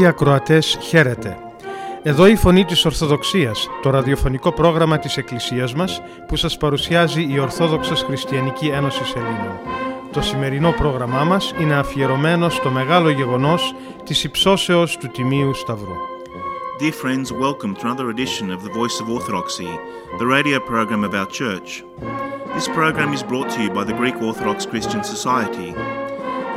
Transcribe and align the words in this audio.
Αγαπητοί 0.00 0.24
ακροατές, 0.24 0.78
χαίρετε. 0.80 1.38
Εδώ 2.02 2.26
η 2.26 2.36
Φωνή 2.36 2.64
της 2.64 2.84
Ορθοδοξίας, 2.84 3.68
το 3.82 3.90
ραδιοφωνικό 3.90 4.52
πρόγραμμα 4.52 4.98
της 4.98 5.16
Εκκλησίας 5.16 5.74
μας 5.74 6.02
που 6.28 6.36
σας 6.36 6.56
παρουσιάζει 6.56 7.26
η 7.32 7.38
Ορθόδοξος 7.38 8.02
Χριστιανική 8.02 8.66
Ένωση 8.66 9.02
Ελλήνων. 9.16 9.58
Το 10.12 10.20
σημερινό 10.20 10.72
πρόγραμμά 10.72 11.24
μας 11.24 11.54
είναι 11.60 11.74
αφιερωμένο 11.74 12.48
στο 12.48 12.70
μεγάλο 12.70 13.10
γεγονός 13.10 13.74
της 14.04 14.24
υψώσεως 14.24 14.96
του 14.96 15.08
Τιμίου 15.08 15.54
Σταυρού. 15.54 15.94
Dear 16.80 16.92
friends, 17.02 17.32
welcome 17.32 17.74
to 17.74 17.84
another 17.86 18.08
edition 18.14 18.46
of 18.54 18.62
The 18.66 18.72
Voice 18.80 19.00
of 19.02 19.06
Orthodoxy, 19.16 19.70
the 20.18 20.28
radio 20.36 20.58
program 20.72 21.02
of 21.08 21.12
our 21.20 21.30
church. 21.40 21.68
This 22.54 22.68
program 22.78 23.10
is 23.16 23.22
brought 23.30 23.48
to 23.54 23.60
you 23.62 23.70
by 23.78 23.84
the 23.88 23.98
Greek 24.00 24.16
Orthodox 24.28 24.58
Christian 24.72 25.02
Society. 25.14 25.70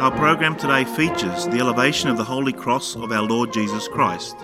Our 0.02 0.10
program 0.10 0.55
today 0.55 0.84
features 0.84 1.46
the 1.46 1.60
elevation 1.60 2.09
of 2.09 2.18
the 2.18 2.23
Holy 2.23 2.54
Cross 2.54 2.96
of 2.96 3.12
our 3.12 3.22
Lord 3.22 3.54
Jesus 3.54 3.88
Christ. 3.88 4.36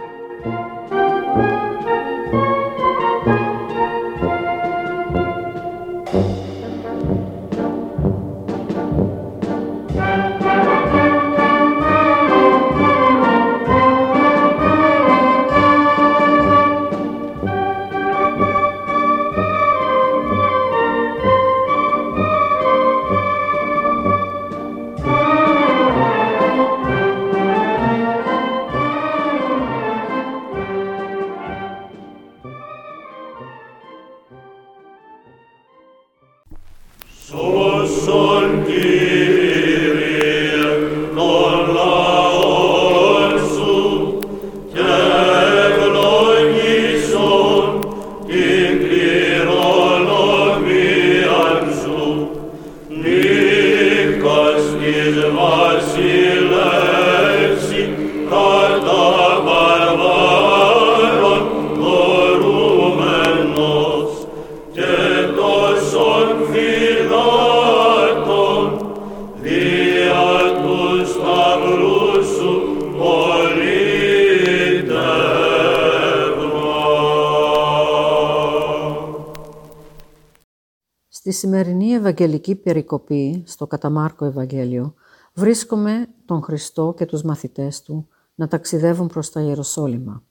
Σημερινή 81.37 81.91
Ευαγγελική 81.91 82.55
Περικοπή, 82.55 83.43
στο 83.45 83.67
Καταμάρκο 83.67 84.25
Ευαγγέλιο, 84.25 84.93
βρίσκουμε 85.33 86.07
τον 86.25 86.41
Χριστό 86.41 86.93
και 86.97 87.05
τους 87.05 87.23
μαθητές 87.23 87.81
Του 87.81 88.07
να 88.35 88.47
ταξιδεύουν 88.47 89.07
προς 89.07 89.29
τα 89.29 89.41
Ιεροσόλυμα, 89.41 90.23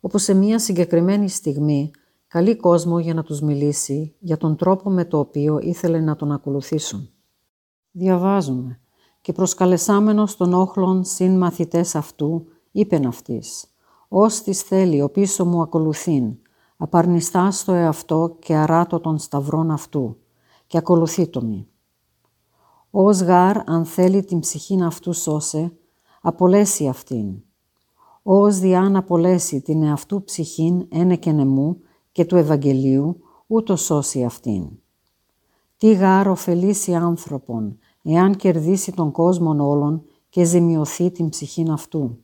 όπου 0.00 0.18
σε 0.18 0.34
μία 0.34 0.58
συγκεκριμένη 0.58 1.28
στιγμή 1.28 1.90
καλεί 2.26 2.56
κόσμο 2.56 2.98
για 2.98 3.14
να 3.14 3.22
τους 3.22 3.40
μιλήσει 3.40 4.14
για 4.18 4.36
τον 4.36 4.56
τρόπο 4.56 4.90
με 4.90 5.04
το 5.04 5.18
οποίο 5.18 5.58
ήθελε 5.62 6.00
να 6.00 6.16
τον 6.16 6.32
ακολουθήσουν. 6.32 7.10
Διαβάζουμε 7.90 8.80
«Και 9.20 9.32
προσκαλεσάμενος 9.32 10.36
των 10.36 10.52
όχλων 10.54 11.04
συν 11.04 11.36
μαθητές 11.38 11.94
αυτού, 11.94 12.46
είπεν 12.70 13.06
αυτής, 13.06 13.66
«Ως 14.08 14.42
της 14.42 14.62
θέλει 14.62 15.02
ο 15.02 15.10
πίσω 15.10 15.44
μου 15.44 15.62
ακολουθήν, 15.62 16.36
απαρνιστάς 16.76 17.58
στο 17.58 17.72
εαυτό 17.72 18.36
και 18.38 18.54
αράτω 18.54 19.00
των 19.00 19.18
σταυρών 19.18 19.70
αυτού, 19.70 20.16
και 20.66 20.78
ακολουθεί 20.78 21.28
το 21.28 21.42
μη. 21.42 21.68
Ως 22.90 23.20
γάρ 23.20 23.70
αν 23.70 23.84
θέλει 23.84 24.24
την 24.24 24.40
ψυχήν 24.40 24.82
αυτού 24.82 25.12
σώσε, 25.12 25.72
απολέσει 26.20 26.88
αυτήν. 26.88 27.42
Ως 28.22 28.58
διάν 28.58 28.96
απολέσει 28.96 29.60
την 29.60 29.82
εαυτού 29.82 30.24
ψυχήν 30.24 30.86
ένε 30.88 31.16
και 31.16 31.32
νεμού 31.32 31.78
και 32.12 32.24
του 32.24 32.36
Ευαγγελίου, 32.36 33.20
ούτω 33.46 33.76
σώσει 33.76 34.24
αυτήν. 34.24 34.68
Τι 35.76 35.92
γάρ 35.92 36.28
ωφελήσει 36.28 36.94
άνθρωπον, 36.94 37.78
εάν 38.02 38.36
κερδίσει 38.36 38.92
τον 38.92 39.10
κόσμον 39.10 39.60
όλων 39.60 40.02
και 40.28 40.44
ζημιωθεί 40.44 41.10
την 41.10 41.28
ψυχήν 41.28 41.70
αυτού. 41.70 42.18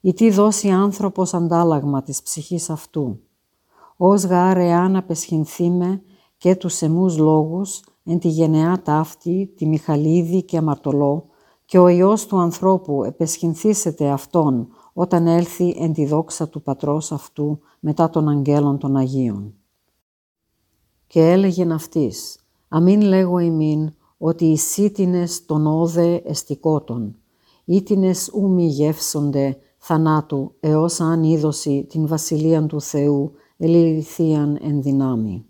Ή 0.00 0.12
τι 0.12 0.30
δώσει 0.30 0.68
άνθρωπος 0.68 1.34
αντάλλαγμα 1.34 2.02
της 2.02 2.22
ψυχής 2.22 2.70
αυτού. 2.70 3.20
Ως 3.96 4.24
γάρ 4.24 4.56
εάν 4.56 4.96
απεσχυνθεί 4.96 5.70
με 5.70 6.02
και 6.36 6.56
τους 6.56 6.82
εμούς 6.82 7.18
λόγους 7.18 7.84
εν 8.04 8.18
τη 8.18 8.28
γενεά 8.28 8.82
ταύτη, 8.82 9.52
τη 9.56 9.66
Μιχαλίδη 9.66 10.42
και 10.42 10.56
αμαρτωλό, 10.56 11.26
και 11.64 11.78
ο 11.78 11.88
Υιός 11.88 12.26
του 12.26 12.38
ανθρώπου 12.38 13.04
επεσχυνθήσεται 13.04 14.08
Αυτόν 14.08 14.68
όταν 14.92 15.26
έλθει 15.26 15.74
εν 15.78 15.92
τη 15.92 16.06
δόξα 16.06 16.48
του 16.48 16.62
Πατρός 16.62 17.12
αυτού 17.12 17.58
μετά 17.80 18.10
των 18.10 18.28
αγγέλων 18.28 18.78
των 18.78 18.96
Αγίων. 18.96 19.54
Και 21.06 21.20
έλεγεν 21.30 21.72
αυτής, 21.72 22.38
αμήν 22.68 23.00
λέγω 23.00 23.38
ημίν, 23.38 23.94
ότι 24.18 24.44
οι 24.44 24.56
σύτινες 24.56 25.44
των 25.46 25.66
όδε 25.66 26.22
εστικότων, 26.24 27.16
ήτινες 27.64 28.30
ου 28.34 28.50
μη 28.50 28.66
γεύσονται 28.66 29.58
θανάτου, 29.78 30.54
έως 30.60 31.00
αν 31.00 31.22
είδωση 31.22 31.86
την 31.88 32.06
βασιλείαν 32.06 32.68
του 32.68 32.80
Θεού 32.80 33.32
ελιληθίαν 33.56 34.58
εν 34.62 34.82
δυνάμει. 34.82 35.44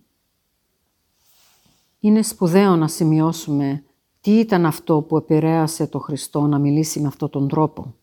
Είναι 2.01 2.23
σπουδαίο 2.23 2.77
να 2.77 2.89
σημειώσουμε 2.89 3.85
τι 4.21 4.31
ήταν 4.39 4.67
αυτό 4.67 5.03
που 5.03 5.17
επηρέασε 5.17 5.87
το 5.87 5.99
Χριστό 5.99 6.47
να 6.47 6.59
μιλήσει 6.59 7.01
με 7.01 7.07
αυτόν 7.07 7.31
τον 7.31 7.49
τρόπο. 7.49 7.95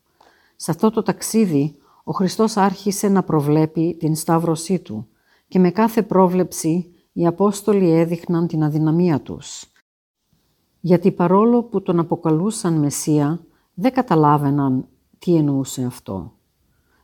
Σε 0.56 0.72
αυτό 0.72 0.92
το 0.92 1.04
ταξίδι, 1.04 1.76
ο 2.04 2.12
Χριστός 2.12 2.58
άρχισε 2.58 3.08
να 3.08 3.24
προβλέπει 3.24 3.96
την 4.00 4.16
σταύρωσή 4.16 4.80
Του 4.80 5.08
και 5.48 5.60
με 5.60 5.72
κάθε 5.72 6.02
πρόβλεψη 6.02 6.94
οι 7.14 7.28
Απόστολοι 7.28 7.92
έδειχναν 7.92 8.48
την 8.48 8.64
αδυναμία 8.64 9.22
τους. 9.22 9.66
Γιατί 10.80 11.12
παρόλο 11.12 11.64
που 11.64 11.82
τον 11.82 12.00
αποκαλούσαν 12.00 12.74
Μεσσία, 12.74 13.46
δεν 13.74 13.94
καταλάβαιναν 13.94 14.88
τι 15.20 15.36
εννοούσε 15.36 15.84
αυτό. 15.84 16.32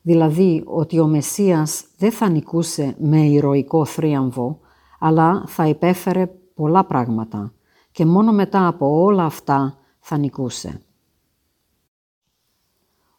Δηλαδή 0.01 0.63
ότι 0.65 0.99
ο 0.99 1.07
Μεσσίας 1.07 1.85
δεν 1.97 2.11
θα 2.11 2.29
νικούσε 2.29 2.95
με 2.99 3.19
ηρωικό 3.19 3.85
θρίαμβο, 3.85 4.59
αλλά 4.99 5.43
θα 5.47 5.67
υπέφερε 5.67 6.31
πολλά 6.59 6.83
πράγματα 6.83 7.53
και 7.91 8.05
μόνο 8.05 8.31
μετά 8.31 8.67
από 8.67 9.01
όλα 9.01 9.25
αυτά 9.25 9.77
θα 9.99 10.17
νικούσε. 10.17 10.83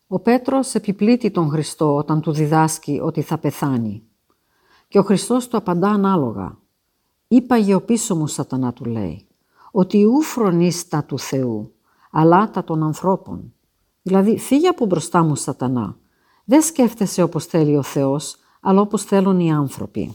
Ο 0.07 0.19
Πέτρος 0.19 0.75
επιπλήττει 0.75 1.31
τον 1.31 1.49
Χριστό 1.49 1.97
όταν 1.97 2.21
του 2.21 2.33
διδάσκει 2.33 3.01
ότι 3.03 3.23
θα 3.23 3.39
πεθάνει. 3.39 4.03
Και 4.89 4.99
ο 4.99 5.03
Χριστός 5.03 5.49
του 5.49 5.57
απαντά 5.57 5.89
ανάλογα. 5.89 6.59
«Είπαγε 7.29 7.75
ο 7.75 7.83
πίσω 7.83 8.17
μου 8.17 8.27
σατανά» 8.27 8.73
του 8.73 8.85
λέει, 8.85 9.27
«ότι 9.71 10.05
ου 10.05 10.23
φρονείς 10.23 10.89
τα 10.89 11.05
του 11.05 11.19
Θεού, 11.19 11.75
αλλά 12.11 12.51
τα 12.51 12.65
των 12.65 12.83
ανθρώπων». 12.83 13.55
Δηλαδή, 14.03 14.39
φύγε 14.39 14.69
από 14.69 14.87
μπροστά 14.87 15.23
μου 15.23 15.37
σατανά. 15.37 15.97
Δεν 16.45 16.63
σκέφτεσαι 16.63 17.23
όπως 17.23 17.47
θέλει 17.47 17.77
ο 17.77 17.83
Θεός, 17.83 18.37
αλλά 18.61 18.81
όπως 18.81 19.05
θέλουν 19.05 19.41
οι 19.41 19.53
άνθρωποι. 19.53 20.15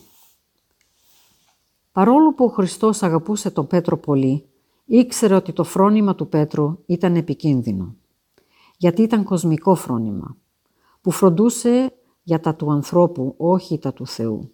Παρόλο 1.96 2.34
που 2.34 2.46
ο 2.46 2.48
Χριστός 2.48 3.04
αγαπούσε 3.04 3.52
τον 3.52 3.68
Πέτρο 3.68 3.98
πολύ, 3.98 4.46
ήξερε 4.86 5.36
ότι 5.36 5.54
το 5.54 5.64
φρόνημα 5.64 6.16
του 6.16 6.28
Πέτρου 6.28 6.78
ήταν 6.86 7.16
επικίνδυνο. 7.16 7.96
Γιατί 8.78 9.02
ήταν 9.02 9.24
κοσμικό 9.24 9.76
φρόνημα, 9.76 10.38
που 11.02 11.12
φροντούσε 11.12 11.94
για 12.24 12.40
τα 12.40 12.56
του 12.56 12.72
ανθρώπου, 12.72 13.34
όχι 13.38 13.80
τα 13.80 13.94
του 13.94 14.08
Θεού. 14.08 14.52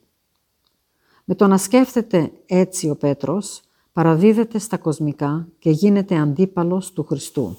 Με 1.26 1.36
το 1.36 1.48
να 1.48 1.58
σκέφτεται 1.58 2.32
έτσι 2.46 2.90
ο 2.90 2.96
Πέτρος, 2.96 3.62
παραδίδεται 3.94 4.60
στα 4.60 4.78
κοσμικά 4.78 5.48
και 5.60 5.70
γίνεται 5.70 6.18
αντίπαλος 6.18 6.94
του 6.94 7.04
Χριστού. 7.04 7.58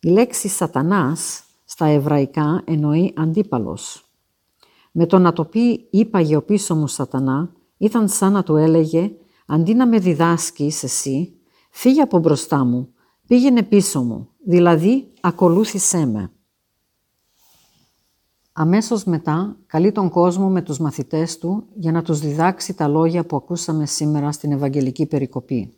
Η 0.00 0.08
λέξη 0.08 0.48
σατανάς 0.48 1.44
στα 1.64 1.86
εβραϊκά 1.86 2.62
εννοεί 2.64 3.12
αντίπαλος. 3.16 4.04
Με 4.92 5.06
το 5.06 5.18
να 5.18 5.32
το 5.32 5.44
πει 5.44 5.86
«είπαγε 5.90 6.36
ο 6.36 6.42
πίσω 6.42 6.74
μου 6.74 6.86
σατανά», 6.86 7.56
ήταν 7.78 8.08
σαν 8.08 8.32
να 8.32 8.42
του 8.42 8.56
έλεγε 8.56 9.10
«Αντί 9.46 9.74
να 9.74 9.86
με 9.86 9.98
διδάσκεις 9.98 10.82
εσύ, 10.82 11.32
φύγε 11.70 12.00
από 12.00 12.18
μπροστά 12.18 12.64
μου, 12.64 12.88
πήγαινε 13.26 13.62
πίσω 13.62 14.02
μου, 14.02 14.28
δηλαδή 14.44 15.12
ακολούθησέ 15.20 16.06
με». 16.06 16.32
Αμέσως 18.52 19.04
μετά 19.04 19.56
καλεί 19.66 19.92
τον 19.92 20.08
κόσμο 20.08 20.48
με 20.48 20.62
τους 20.62 20.78
μαθητές 20.78 21.38
του 21.38 21.64
για 21.74 21.92
να 21.92 22.02
τους 22.02 22.18
διδάξει 22.18 22.74
τα 22.74 22.88
λόγια 22.88 23.26
που 23.26 23.36
ακούσαμε 23.36 23.86
σήμερα 23.86 24.32
στην 24.32 24.52
Ευαγγελική 24.52 25.06
Περικοπή. 25.06 25.72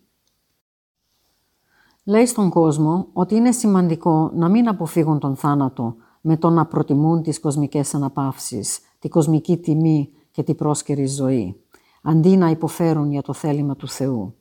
Λέει 2.04 2.26
στον 2.26 2.50
κόσμο 2.50 3.08
ότι 3.12 3.34
είναι 3.34 3.52
σημαντικό 3.52 4.30
να 4.34 4.48
μην 4.48 4.68
αποφύγουν 4.68 5.18
τον 5.18 5.36
θάνατο 5.36 5.96
με 6.20 6.36
το 6.36 6.50
να 6.50 6.66
προτιμούν 6.66 7.22
τις 7.22 7.40
κοσμικές 7.40 7.94
αναπαύσεις, 7.94 8.80
τη 8.98 9.08
κοσμική 9.08 9.56
τιμή 9.56 10.10
και 10.30 10.42
την 10.42 10.54
πρόσκαιρη 10.54 11.06
ζωή, 11.06 11.60
αντί 12.02 12.36
να 12.36 12.50
υποφέρουν 12.50 13.10
για 13.10 13.22
το 13.22 13.32
θέλημα 13.32 13.76
του 13.76 13.88
Θεού. 13.88 14.34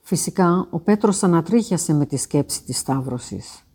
Φυσικά, 0.00 0.66
ο 0.70 0.80
Πέτρος 0.80 1.22
ανατρίχιασε 1.22 1.94
με 1.94 2.06
τη 2.06 2.16
σκέψη 2.16 2.64
της 2.64 2.78
Σταύρωσης. 2.78 3.66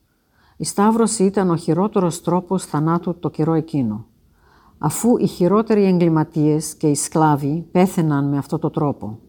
Η 0.57 0.65
Σταύρωση 0.65 1.23
ήταν 1.23 1.49
ο 1.49 1.55
χειρότερος 1.55 2.21
τρόπος 2.21 2.65
θανάτου 2.65 3.19
το 3.19 3.29
καιρό 3.29 3.53
εκείνο, 3.53 4.05
αφού 4.77 5.17
οι 5.17 5.27
χειρότεροι 5.27 5.85
εγκληματίες 5.85 6.75
και 6.75 6.87
οι 6.87 6.95
σκλάβοι 6.95 7.67
πέθαιναν 7.71 8.29
με 8.29 8.37
αυτό 8.37 8.59
το 8.59 8.69
τρόπο. 8.69 9.19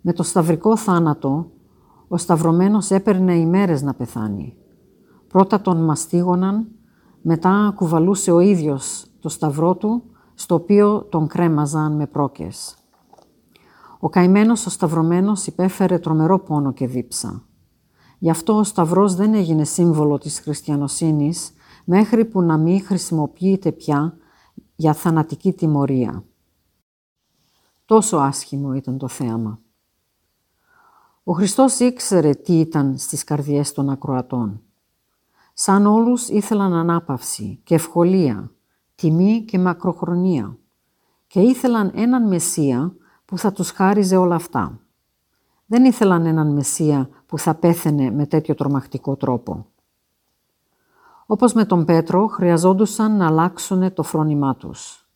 Με 0.00 0.12
το 0.12 0.22
σταυρικό 0.22 0.76
θάνατο, 0.76 1.50
ο 2.08 2.16
σταυρωμένος 2.16 2.90
έπαιρνε 2.90 3.34
ημέρες 3.34 3.82
να 3.82 3.94
πεθάνει. 3.94 4.56
Πρώτα 5.28 5.60
τον 5.60 5.84
μαστίγωναν, 5.84 6.68
μετά 7.22 7.72
κουβαλούσε 7.76 8.30
ο 8.30 8.40
ίδιος 8.40 9.06
το 9.20 9.28
σταυρό 9.28 9.74
του, 9.74 10.02
στο 10.34 10.54
οποίο 10.54 11.02
τον 11.02 11.26
κρέμαζαν 11.26 11.92
με 11.96 12.06
πρόκες. 12.06 12.76
Ο 13.98 14.08
καημένος 14.08 14.66
ο 14.66 14.70
σταυρωμένος 14.70 15.46
υπέφερε 15.46 15.98
τρομερό 15.98 16.38
πόνο 16.38 16.72
και 16.72 16.86
δίψα. 16.86 17.42
Γι' 18.18 18.30
αυτό 18.30 18.56
ο 18.56 18.62
σταυρός 18.62 19.14
δεν 19.14 19.34
έγινε 19.34 19.64
σύμβολο 19.64 20.18
της 20.18 20.40
χριστιανοσύνης 20.40 21.52
μέχρι 21.84 22.24
που 22.24 22.42
να 22.42 22.56
μην 22.56 22.84
χρησιμοποιείται 22.84 23.72
πια 23.72 24.16
για 24.76 24.92
θανατική 24.92 25.52
τιμωρία. 25.52 26.24
Τόσο 27.84 28.16
άσχημο 28.16 28.72
ήταν 28.72 28.98
το 28.98 29.08
θέαμα. 29.08 29.60
Ο 31.24 31.32
Χριστός 31.32 31.78
ήξερε 31.78 32.34
τι 32.34 32.60
ήταν 32.60 32.98
στις 32.98 33.24
καρδιές 33.24 33.72
των 33.72 33.90
ακροατών. 33.90 34.62
Σαν 35.52 35.86
όλους 35.86 36.28
ήθελαν 36.28 36.72
ανάπαυση 36.72 37.60
και 37.64 37.74
ευκολία, 37.74 38.50
τιμή 39.02 39.42
και 39.42 39.58
μακροχρονία 39.58 40.56
και 41.26 41.40
ήθελαν 41.40 41.92
έναν 41.94 42.28
Μεσσία 42.28 42.94
που 43.24 43.38
θα 43.38 43.52
τους 43.52 43.70
χάριζε 43.70 44.16
όλα 44.16 44.34
αυτά. 44.34 44.80
Δεν 45.66 45.84
ήθελαν 45.84 46.26
έναν 46.26 46.52
Μεσσία 46.52 47.08
που 47.26 47.38
θα 47.38 47.54
πέθαινε 47.54 48.10
με 48.10 48.26
τέτοιο 48.26 48.54
τρομακτικό 48.54 49.16
τρόπο. 49.16 49.66
Όπως 51.26 51.52
με 51.52 51.64
τον 51.64 51.84
Πέτρο, 51.84 52.26
χρειαζόντουσαν 52.26 53.16
να 53.16 53.26
αλλάξουν 53.26 53.92
το 53.92 54.02
φρόνημά 54.02 54.56
τους. 54.56 55.08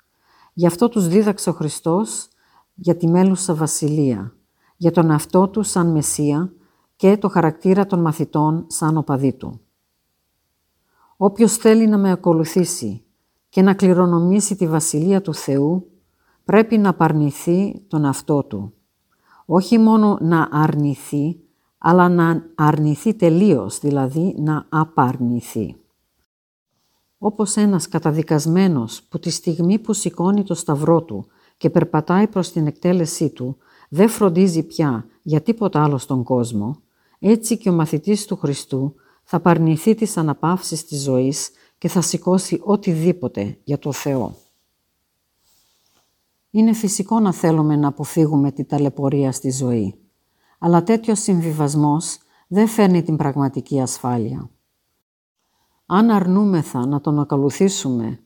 Γι' 0.52 0.66
αυτό 0.66 0.88
τους 0.88 1.08
δίδαξε 1.08 1.50
ο 1.50 1.52
Χριστός 1.52 2.28
για 2.74 2.96
τη 2.96 3.06
μέλουσα 3.06 3.54
βασιλεία, 3.54 4.34
για 4.76 4.90
τον 4.90 5.10
αυτό 5.10 5.48
τους 5.48 5.68
σαν 5.68 5.90
Μεσσία 5.90 6.52
και 6.96 7.16
το 7.16 7.28
χαρακτήρα 7.28 7.86
των 7.86 8.00
μαθητών 8.00 8.64
σαν 8.68 8.96
οπαδί 8.96 9.32
του. 9.32 9.60
Όποιος 11.16 11.56
θέλει 11.56 11.86
να 11.86 11.98
με 11.98 12.10
ακολουθήσει 12.10 13.05
και 13.48 13.62
να 13.62 13.74
κληρονομήσει 13.74 14.56
τη 14.56 14.66
Βασιλεία 14.66 15.20
του 15.20 15.34
Θεού, 15.34 15.90
πρέπει 16.44 16.78
να 16.78 16.94
παρνηθεί 16.94 17.84
τον 17.88 18.04
αυτό 18.04 18.42
του. 18.42 18.72
Όχι 19.46 19.78
μόνο 19.78 20.18
να 20.20 20.48
αρνηθεί, 20.50 21.40
αλλά 21.78 22.08
να 22.08 22.42
αρνηθεί 22.54 23.14
τελείως, 23.14 23.78
δηλαδή 23.78 24.34
να 24.38 24.66
απαρνηθεί. 24.68 25.76
Όπως 27.18 27.56
ένας 27.56 27.88
καταδικασμένος 27.88 29.02
που 29.02 29.18
τη 29.18 29.30
στιγμή 29.30 29.78
που 29.78 29.92
σηκώνει 29.92 30.42
το 30.42 30.54
σταυρό 30.54 31.02
του 31.02 31.26
και 31.56 31.70
περπατάει 31.70 32.26
προς 32.26 32.52
την 32.52 32.66
εκτέλεσή 32.66 33.30
του, 33.30 33.56
δεν 33.88 34.08
φροντίζει 34.08 34.62
πια 34.62 35.06
για 35.22 35.40
τίποτα 35.40 35.82
άλλο 35.82 35.98
στον 35.98 36.22
κόσμο, 36.22 36.76
έτσι 37.18 37.58
και 37.58 37.70
ο 37.70 37.72
μαθητής 37.72 38.26
του 38.26 38.36
Χριστού 38.36 38.94
θα 39.24 39.40
παρνηθεί 39.40 39.94
τις 39.94 40.16
αναπαύσεις 40.16 40.84
της 40.84 41.02
ζωής 41.02 41.50
και 41.78 41.88
θα 41.88 42.00
σηκώσει 42.00 42.60
οτιδήποτε 42.64 43.58
για 43.64 43.78
το 43.78 43.92
Θεό. 43.92 44.34
Είναι 46.50 46.72
φυσικό 46.72 47.20
να 47.20 47.32
θέλουμε 47.32 47.76
να 47.76 47.88
αποφύγουμε 47.88 48.52
τη 48.52 48.64
ταλαιπωρία 48.64 49.32
στη 49.32 49.50
ζωή, 49.50 49.94
αλλά 50.58 50.82
τέτοιος 50.82 51.20
συμβιβασμός 51.20 52.18
δεν 52.48 52.68
φέρνει 52.68 53.02
την 53.02 53.16
πραγματική 53.16 53.80
ασφάλεια. 53.80 54.50
Αν 55.86 56.10
αρνούμεθα 56.10 56.86
να 56.86 57.00
τον 57.00 57.18
ακολουθήσουμε 57.18 58.20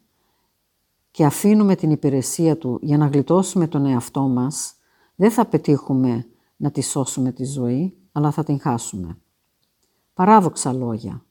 και 1.10 1.24
αφήνουμε 1.24 1.76
την 1.76 1.90
υπηρεσία 1.90 2.58
του 2.58 2.78
για 2.82 2.98
να 2.98 3.06
γλιτώσουμε 3.06 3.66
τον 3.66 3.86
εαυτό 3.86 4.20
μας, 4.20 4.74
δεν 5.14 5.30
θα 5.30 5.46
πετύχουμε 5.46 6.26
να 6.56 6.70
τη 6.70 6.80
σώσουμε 6.82 7.32
τη 7.32 7.44
ζωή, 7.44 7.96
αλλά 8.12 8.30
θα 8.30 8.44
την 8.44 8.60
χάσουμε. 8.60 9.18
Παράδοξα 10.14 10.72
λόγια. 10.72 11.24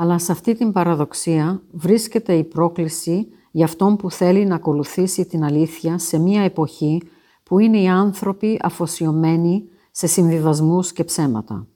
Αλλά 0.00 0.18
σε 0.18 0.32
αυτή 0.32 0.54
την 0.54 0.72
παραδοξία 0.72 1.62
βρίσκεται 1.72 2.32
η 2.32 2.44
πρόκληση 2.44 3.26
για 3.50 3.64
αυτόν 3.64 3.96
που 3.96 4.10
θέλει 4.10 4.44
να 4.44 4.54
ακολουθήσει 4.54 5.26
την 5.26 5.44
αλήθεια 5.44 5.98
σε 5.98 6.18
μία 6.18 6.42
εποχή 6.42 7.02
που 7.42 7.58
είναι 7.58 7.80
οι 7.80 7.88
άνθρωποι 7.88 8.58
αφοσιωμένοι 8.62 9.64
σε 9.90 10.06
συμβιβασμούς 10.06 10.92
και 10.92 11.04
ψέματα. 11.04 11.66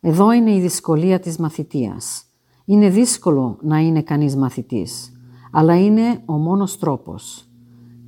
Εδώ 0.00 0.32
είναι 0.32 0.54
η 0.54 0.60
δυσκολία 0.60 1.20
της 1.20 1.36
μαθητείας. 1.36 2.24
Είναι 2.64 2.88
δύσκολο 2.88 3.58
να 3.60 3.78
είναι 3.78 4.02
κανείς 4.02 4.36
μαθητής, 4.36 5.12
αλλά 5.52 5.84
είναι 5.84 6.22
ο 6.24 6.32
μόνος 6.32 6.78
τρόπος. 6.78 7.48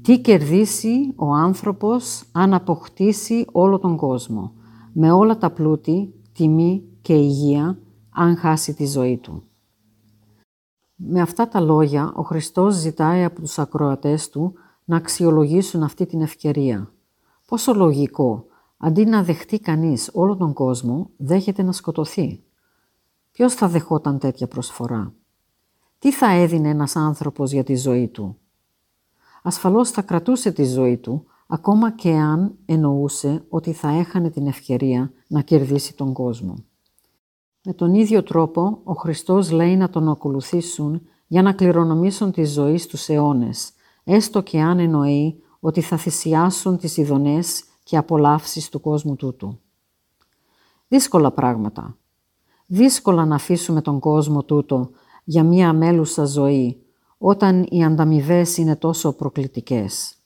Τι 0.03 0.21
κερδίσει 0.21 1.13
ο 1.17 1.35
άνθρωπος 1.35 2.25
αν 2.33 2.55
αποκτήσει 2.55 3.45
όλο 3.53 3.79
τον 3.79 3.97
κόσμο, 3.97 4.53
με 4.93 5.13
όλα 5.13 5.39
τα 5.39 5.51
πλούτη, 5.51 6.15
τιμή 6.33 6.83
και 7.03 7.15
υγεία, 7.15 7.79
αν 8.17 8.37
χάσει 8.37 8.75
τη 8.75 8.87
ζωή 8.87 9.17
του. 9.17 9.43
Με 10.95 11.21
αυτά 11.21 11.49
τα 11.49 11.61
λόγια, 11.61 12.13
ο 12.17 12.23
Χριστός 12.23 12.75
ζητάει 12.75 13.25
από 13.25 13.41
τους 13.41 13.59
ακροατές 13.59 14.29
του 14.29 14.55
να 14.85 14.97
αξιολογήσουν 14.97 15.83
αυτή 15.83 16.07
την 16.07 16.21
ευκαιρία. 16.21 16.93
Πόσο 17.47 17.75
λογικό, 17.75 18.47
αντί 18.77 19.05
να 19.05 19.23
δεχτεί 19.23 19.61
κανείς 19.61 20.11
όλο 20.13 20.37
τον 20.37 20.53
κόσμο, 20.53 21.11
δέχεται 21.17 21.63
να 21.63 21.73
σκοτωθεί. 21.73 22.43
Ποιος 23.33 23.55
θα 23.55 23.69
δεχόταν 23.69 24.19
τέτοια 24.19 24.47
προσφορά; 24.49 25.13
Τι 25.99 26.13
θα 26.13 26.31
έδινε 26.31 26.69
ένας 26.69 26.97
άνθρωπος 26.97 27.53
για 27.53 27.65
τη 27.65 27.77
ζωή 27.77 28.09
του; 28.09 28.39
Ασφαλώς 29.43 29.91
θα 29.91 30.03
κρατούσε 30.03 30.53
τη 30.53 30.65
ζωή 30.65 30.97
του, 30.97 31.25
ακόμα 31.47 31.93
και 31.93 32.11
αν 32.11 32.55
εννοούσε 32.67 33.45
ότι 33.49 33.73
θα 33.73 33.89
έχανε 33.89 34.31
την 34.31 34.47
ευκαιρία 34.47 35.13
να 35.27 35.41
κερδίσει 35.41 35.97
τον 35.97 36.13
κόσμο. 36.13 36.55
Με 37.67 37.73
τον 37.73 37.95
ίδιο 37.95 38.23
τρόπο, 38.23 38.81
ο 38.85 38.93
Χριστός 38.93 39.51
λέει 39.51 39.77
να 39.77 39.89
τον 39.91 40.09
ακολουθήσουν 40.09 41.07
για 41.27 41.43
να 41.43 41.53
κληρονομήσουν 41.53 42.33
τη 42.33 42.45
ζωή 42.45 42.79
στους 42.79 43.09
αιώνες, 43.09 43.73
έστω 44.05 44.41
και 44.41 44.61
αν 44.61 44.79
εννοεί 44.79 45.43
ότι 45.61 45.81
θα 45.81 45.97
θυσιάσουν 45.97 46.79
τις 46.79 46.97
ειδονές 46.97 47.65
και 47.83 47.97
απολαύσεις 47.97 48.69
του 48.69 48.81
κόσμου 48.81 49.17
τούτου. 49.17 49.59
Δύσκολα 50.89 51.31
πράγματα. 51.31 51.97
Δύσκολα 52.67 53.25
να 53.25 53.35
αφήσουμε 53.35 53.81
τον 53.81 53.99
κόσμο 53.99 54.43
τούτο 54.43 54.91
για 55.25 55.45
μία 55.45 55.73
μέλουσα 55.73 56.25
ζωή, 56.25 56.83
όταν 57.19 57.67
οι 57.71 57.85
ανταμοιβές 57.85 58.57
είναι 58.57 58.77
τόσο 58.77 59.13
προκλητικές. 59.13 60.17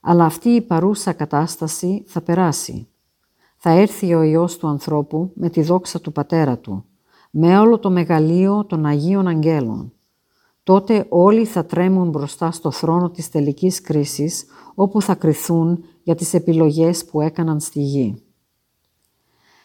Αλλά 0.00 0.24
αυτή 0.24 0.48
η 0.48 0.60
παρούσα 0.60 1.12
κατάσταση 1.12 2.04
θα 2.06 2.20
περάσει 2.20 2.88
θα 3.66 3.72
έρθει 3.72 4.14
ο 4.14 4.22
Υιός 4.22 4.56
του 4.56 4.66
ανθρώπου 4.66 5.30
με 5.34 5.50
τη 5.50 5.62
δόξα 5.62 6.00
του 6.00 6.12
Πατέρα 6.12 6.58
Του, 6.58 6.84
με 7.30 7.58
όλο 7.58 7.78
το 7.78 7.90
μεγαλείο 7.90 8.64
των 8.64 8.86
Αγίων 8.86 9.26
Αγγέλων. 9.26 9.92
Τότε 10.62 11.06
όλοι 11.08 11.44
θα 11.44 11.64
τρέμουν 11.64 12.08
μπροστά 12.08 12.50
στο 12.50 12.70
θρόνο 12.70 13.10
της 13.10 13.30
τελικής 13.30 13.80
κρίσης, 13.80 14.44
όπου 14.74 15.02
θα 15.02 15.14
κριθούν 15.14 15.84
για 16.02 16.14
τις 16.14 16.34
επιλογές 16.34 17.04
που 17.04 17.20
έκαναν 17.20 17.60
στη 17.60 17.80
γη. 17.80 18.22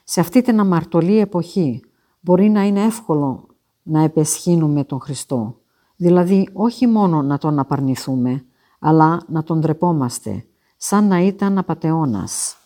Σε 0.04 0.20
αυτή 0.20 0.42
την 0.42 0.60
αμαρτωλή 0.60 1.20
εποχή 1.20 1.82
μπορεί 2.20 2.50
να 2.50 2.64
είναι 2.64 2.84
εύκολο 2.84 3.48
να 3.84 4.04
επεσχύνουμε 4.04 4.84
τον 4.84 5.00
Χριστό, 5.00 5.56
δηλαδή 5.96 6.50
όχι 6.54 6.88
μόνο 6.88 7.22
να 7.22 7.38
τον 7.38 7.60
απαρνηθούμε, 7.60 8.46
αλλά 8.80 9.24
να 9.28 9.44
τον 9.44 9.60
ντρεπόμαστε, 9.60 10.46
σαν 10.78 11.08
να 11.08 11.20
ήταν 11.20 11.58
απατεώνας. 11.58 12.59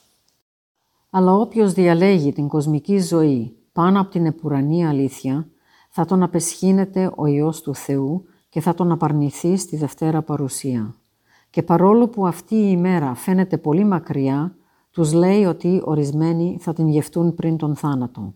Αλλά 1.15 1.33
όποιος 1.33 1.73
διαλέγει 1.73 2.33
την 2.33 2.47
κοσμική 2.47 2.99
ζωή 2.99 3.55
πάνω 3.71 4.01
από 4.01 4.11
την 4.11 4.25
επουρανή 4.25 4.85
αλήθεια, 4.85 5.47
θα 5.89 6.05
τον 6.05 6.23
απεσχύνεται 6.23 7.11
ο 7.15 7.25
Υιός 7.25 7.61
του 7.61 7.75
Θεού 7.75 8.25
και 8.49 8.61
θα 8.61 8.73
τον 8.73 8.91
απαρνηθεί 8.91 9.57
στη 9.57 9.77
Δευτέρα 9.77 10.21
Παρουσία. 10.21 10.95
Και 11.49 11.63
παρόλο 11.63 12.07
που 12.07 12.27
αυτή 12.27 12.55
η 12.55 12.67
ημέρα 12.71 13.15
φαίνεται 13.15 13.57
πολύ 13.57 13.83
μακριά, 13.83 14.55
τους 14.91 15.13
λέει 15.13 15.45
ότι 15.45 15.81
ορισμένοι 15.83 16.57
θα 16.59 16.73
την 16.73 16.87
γευτούν 16.87 17.33
πριν 17.35 17.57
τον 17.57 17.75
θάνατο. 17.75 18.33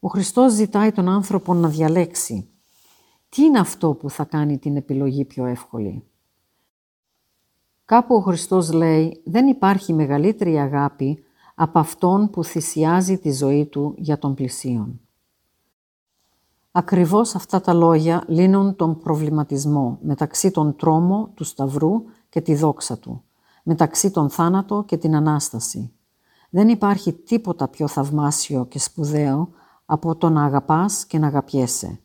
Ο 0.00 0.08
Χριστός 0.08 0.52
ζητάει 0.52 0.92
τον 0.92 1.08
άνθρωπο 1.08 1.54
να 1.54 1.68
διαλέξει. 1.68 2.48
Τι 3.28 3.42
είναι 3.42 3.58
αυτό 3.58 3.94
που 3.94 4.10
θα 4.10 4.24
κάνει 4.24 4.58
την 4.58 4.76
επιλογή 4.76 5.24
πιο 5.24 5.46
εύκολη; 5.46 6.04
Κάπου 7.84 8.14
ο 8.14 8.20
Χριστός 8.20 8.72
λέει 8.72 9.22
δεν 9.24 9.46
υπάρχει 9.46 9.92
μεγαλύτερη 9.92 10.58
αγάπη 10.58 11.24
από 11.54 11.78
αυτόν 11.78 12.30
που 12.30 12.44
θυσιάζει 12.44 13.18
τη 13.18 13.32
ζωή 13.32 13.66
του 13.66 13.94
για 13.96 14.18
τον 14.18 14.34
πλησίον. 14.34 15.00
Ακριβώς 16.72 17.34
αυτά 17.34 17.60
τα 17.60 17.72
λόγια 17.72 18.24
λύνουν 18.26 18.76
τον 18.76 18.98
προβληματισμό 18.98 19.98
μεταξύ 20.02 20.50
των 20.50 20.76
τρόμο 20.76 21.30
του 21.34 21.44
Σταυρού 21.44 22.02
και 22.28 22.40
τη 22.40 22.54
δόξα 22.54 22.98
του, 22.98 23.22
μεταξύ 23.62 24.10
τον 24.10 24.30
θάνατο 24.30 24.84
και 24.86 24.96
την 24.96 25.16
Ανάσταση. 25.16 25.92
Δεν 26.50 26.68
υπάρχει 26.68 27.12
τίποτα 27.12 27.68
πιο 27.68 27.88
θαυμάσιο 27.88 28.66
και 28.66 28.78
σπουδαίο 28.78 29.48
από 29.86 30.16
το 30.16 30.30
να 30.30 30.44
αγαπάς 30.44 31.04
και 31.06 31.18
να 31.18 31.26
αγαπιέσαι. 31.26 32.00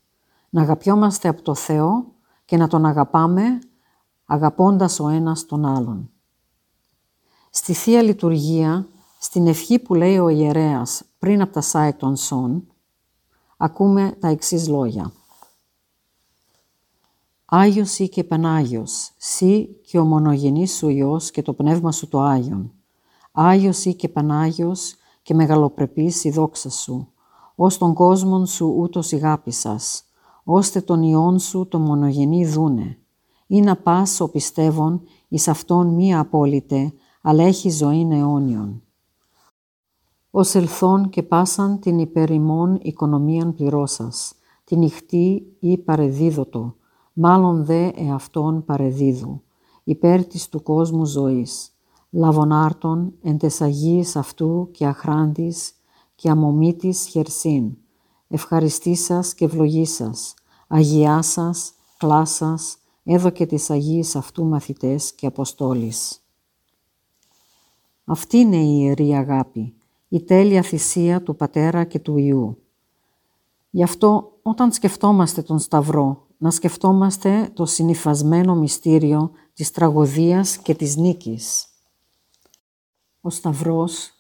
Να 0.49 0.61
αγαπιόμαστε 0.61 1.27
από 1.27 1.41
το 1.41 1.55
Θεό 1.55 2.05
και 2.45 2.57
να 2.57 2.67
τον 2.67 2.85
αγαπάμε 2.85 3.59
αγαπώντας 4.31 4.99
ο 4.99 5.07
ένας 5.07 5.45
τον 5.45 5.65
άλλον. 5.65 6.09
Στη 7.49 7.73
Θεία 7.73 8.01
Λειτουργία, 8.01 8.87
στην 9.19 9.47
ευχή 9.47 9.79
που 9.79 9.95
λέει 9.95 10.17
ο 10.17 10.29
ιερέας 10.29 11.03
πριν 11.19 11.41
από 11.41 11.53
τα 11.53 11.61
σάικ 11.61 11.97
των 11.97 12.15
Σον, 12.15 12.67
ακούμε 13.57 14.17
τα 14.19 14.27
εξής 14.27 14.67
λόγια. 14.67 15.11
Άγιος 17.45 17.99
ή 17.99 18.09
και 18.09 18.23
Πανάγιος, 18.23 19.11
σύ 19.17 19.65
και 19.65 19.99
ο 19.99 20.05
μονογενής 20.05 20.75
σου 20.75 20.89
Υιός 20.89 21.31
και 21.31 21.41
το 21.41 21.53
Πνεύμα 21.53 21.91
σου 21.91 22.07
το 22.07 22.21
Άγιον. 22.21 22.71
Άγιος 23.31 23.85
ή 23.85 23.93
και 23.93 24.09
Πανάγιος 24.09 24.95
και 25.21 25.33
μεγαλοπρεπής 25.33 26.23
η 26.23 26.31
δόξα 26.31 26.69
σου, 26.69 27.11
ως 27.55 27.77
τον 27.77 27.93
κόσμον 27.93 28.45
σου 28.45 28.75
ούτως 28.77 29.11
ηγάπησας, 29.11 30.03
ώστε 30.43 30.81
τον 30.81 31.03
Υιόν 31.03 31.39
σου 31.39 31.67
το 31.67 31.79
μονογενή 31.79 32.45
δούνε. 32.45 32.98
Ή 33.51 33.61
να 33.61 33.75
πας 33.75 34.19
ο 34.19 34.29
πιστεύων 34.29 35.01
εις 35.27 35.47
αυτόν 35.47 35.87
μη 35.87 36.15
απόλυτε, 36.15 36.93
αλλά 37.21 37.43
έχει 37.43 37.69
ζωή 37.69 38.07
αιώνιον. 38.11 38.81
Ως 40.31 40.55
ελθόν 40.55 41.09
και 41.09 41.23
πάσαν 41.23 41.79
την 41.79 41.99
υπερημών 41.99 42.79
οικονομίαν 42.81 43.53
πληρώσας, 43.53 44.33
την 44.63 44.79
νυχτή 44.79 45.55
ή 45.59 45.77
παρεδίδωτο, 45.77 46.75
μάλλον 47.13 47.65
δε 47.65 47.89
εαυτόν 47.95 48.65
παρεδίδου, 48.65 49.41
υπέρ 49.83 50.25
της 50.25 50.49
του 50.49 50.63
κόσμου 50.63 51.05
ζωής, 51.05 51.71
λαβονάρτων 52.09 53.13
εν 53.21 53.37
τες 53.37 53.61
Αγίης 53.61 54.15
αυτού 54.15 54.69
και 54.71 54.85
αχράντης 54.85 55.73
και 56.15 56.29
αμομήτης 56.29 57.05
χερσίν, 57.07 57.77
ευχαριστήσας 58.27 59.33
και 59.33 59.45
ευλογήσας, 59.45 60.33
αγιάσας, 60.67 61.73
κλάσας, 61.97 62.77
έδωκε 63.13 63.45
τις 63.45 63.69
Αγίης 63.69 64.15
αυτού 64.15 64.45
μαθητές 64.45 65.13
και 65.13 65.25
Αποστόλης. 65.25 66.21
Αυτή 68.05 68.37
είναι 68.37 68.57
η 68.57 68.79
Ιερή 68.81 69.15
Αγάπη, 69.15 69.73
η 70.09 70.21
τέλεια 70.21 70.61
θυσία 70.61 71.23
του 71.23 71.35
Πατέρα 71.35 71.83
και 71.83 71.99
του 71.99 72.17
Ιού. 72.17 72.57
Γι' 73.69 73.83
αυτό 73.83 74.37
όταν 74.41 74.71
σκεφτόμαστε 74.71 75.41
τον 75.41 75.59
Σταυρό, 75.59 76.27
να 76.37 76.51
σκεφτόμαστε 76.51 77.51
το 77.53 77.65
συνειφασμένο 77.65 78.55
μυστήριο 78.55 79.31
της 79.53 79.71
τραγωδίας 79.71 80.57
και 80.57 80.75
της 80.75 80.95
νίκης. 80.95 81.67
Ο 83.21 83.29
Σταυρός, 83.29 84.11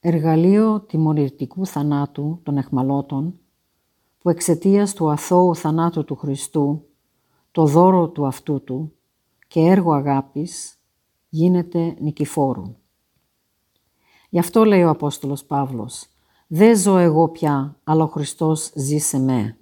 εργαλείο 0.00 0.80
τιμωρητικού 0.80 1.66
θανάτου 1.66 2.40
των 2.42 2.56
εχμαλώτων, 2.56 3.38
που 4.18 4.30
εξαιτίας 4.30 4.92
του 4.94 5.10
αθώου 5.10 5.54
θανάτου 5.54 6.04
του 6.04 6.16
Χριστού, 6.16 6.82
το 7.58 7.66
δώρο 7.66 8.08
του 8.08 8.26
αυτού 8.26 8.64
του 8.64 8.92
και 9.48 9.60
έργο 9.60 9.92
αγάπης, 9.92 10.78
γίνεται 11.28 11.96
νικηφόρου. 12.00 12.74
Γι' 14.28 14.38
αυτό 14.38 14.64
λέει 14.64 14.82
ο 14.82 14.88
Απόστολος 14.88 15.44
Παύλος 15.44 16.06
«Δεν 16.46 16.76
ζω 16.76 16.96
εγώ 16.96 17.28
πια, 17.28 17.76
αλλά 17.84 18.04
ο 18.04 18.06
Χριστός 18.06 18.72
ζει 18.74 18.98
σε 18.98 19.18
με». 19.18 19.56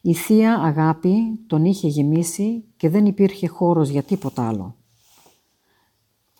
Η 0.00 0.14
Θεία 0.14 0.54
Αγάπη 0.54 1.40
τον 1.46 1.64
είχε 1.64 1.88
γεμίσει 1.88 2.64
και 2.76 2.88
δεν 2.88 3.06
υπήρχε 3.06 3.48
χώρος 3.48 3.88
για 3.88 4.02
τίποτα 4.02 4.48
άλλο. 4.48 4.76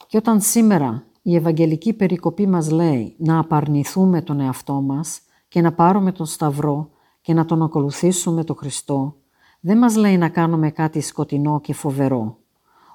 Και 0.07 0.17
όταν 0.17 0.41
σήμερα 0.41 1.05
η 1.23 1.37
Ευαγγελική 1.37 1.93
Περικοπή 1.93 2.47
μας 2.47 2.71
λέει 2.71 3.15
να 3.19 3.39
απαρνηθούμε 3.39 4.23
τον 4.23 4.41
εαυτό 4.41 4.81
μας 4.81 5.21
και 5.49 5.61
να 5.61 5.73
πάρουμε 5.73 6.13
τον 6.13 6.27
Σταυρό 6.27 6.91
και 7.21 7.35
να 7.35 7.45
τον 7.45 7.63
ακολουθήσουμε 7.63 8.45
τον 8.45 8.57
Χριστό, 8.57 9.17
δεν 9.61 9.79
μας 9.79 9.97
λέει 9.97 10.17
να 10.17 10.29
κάνουμε 10.29 10.71
κάτι 10.71 11.01
σκοτεινό 11.01 11.61
και 11.61 11.75
φοβερό. 11.75 12.39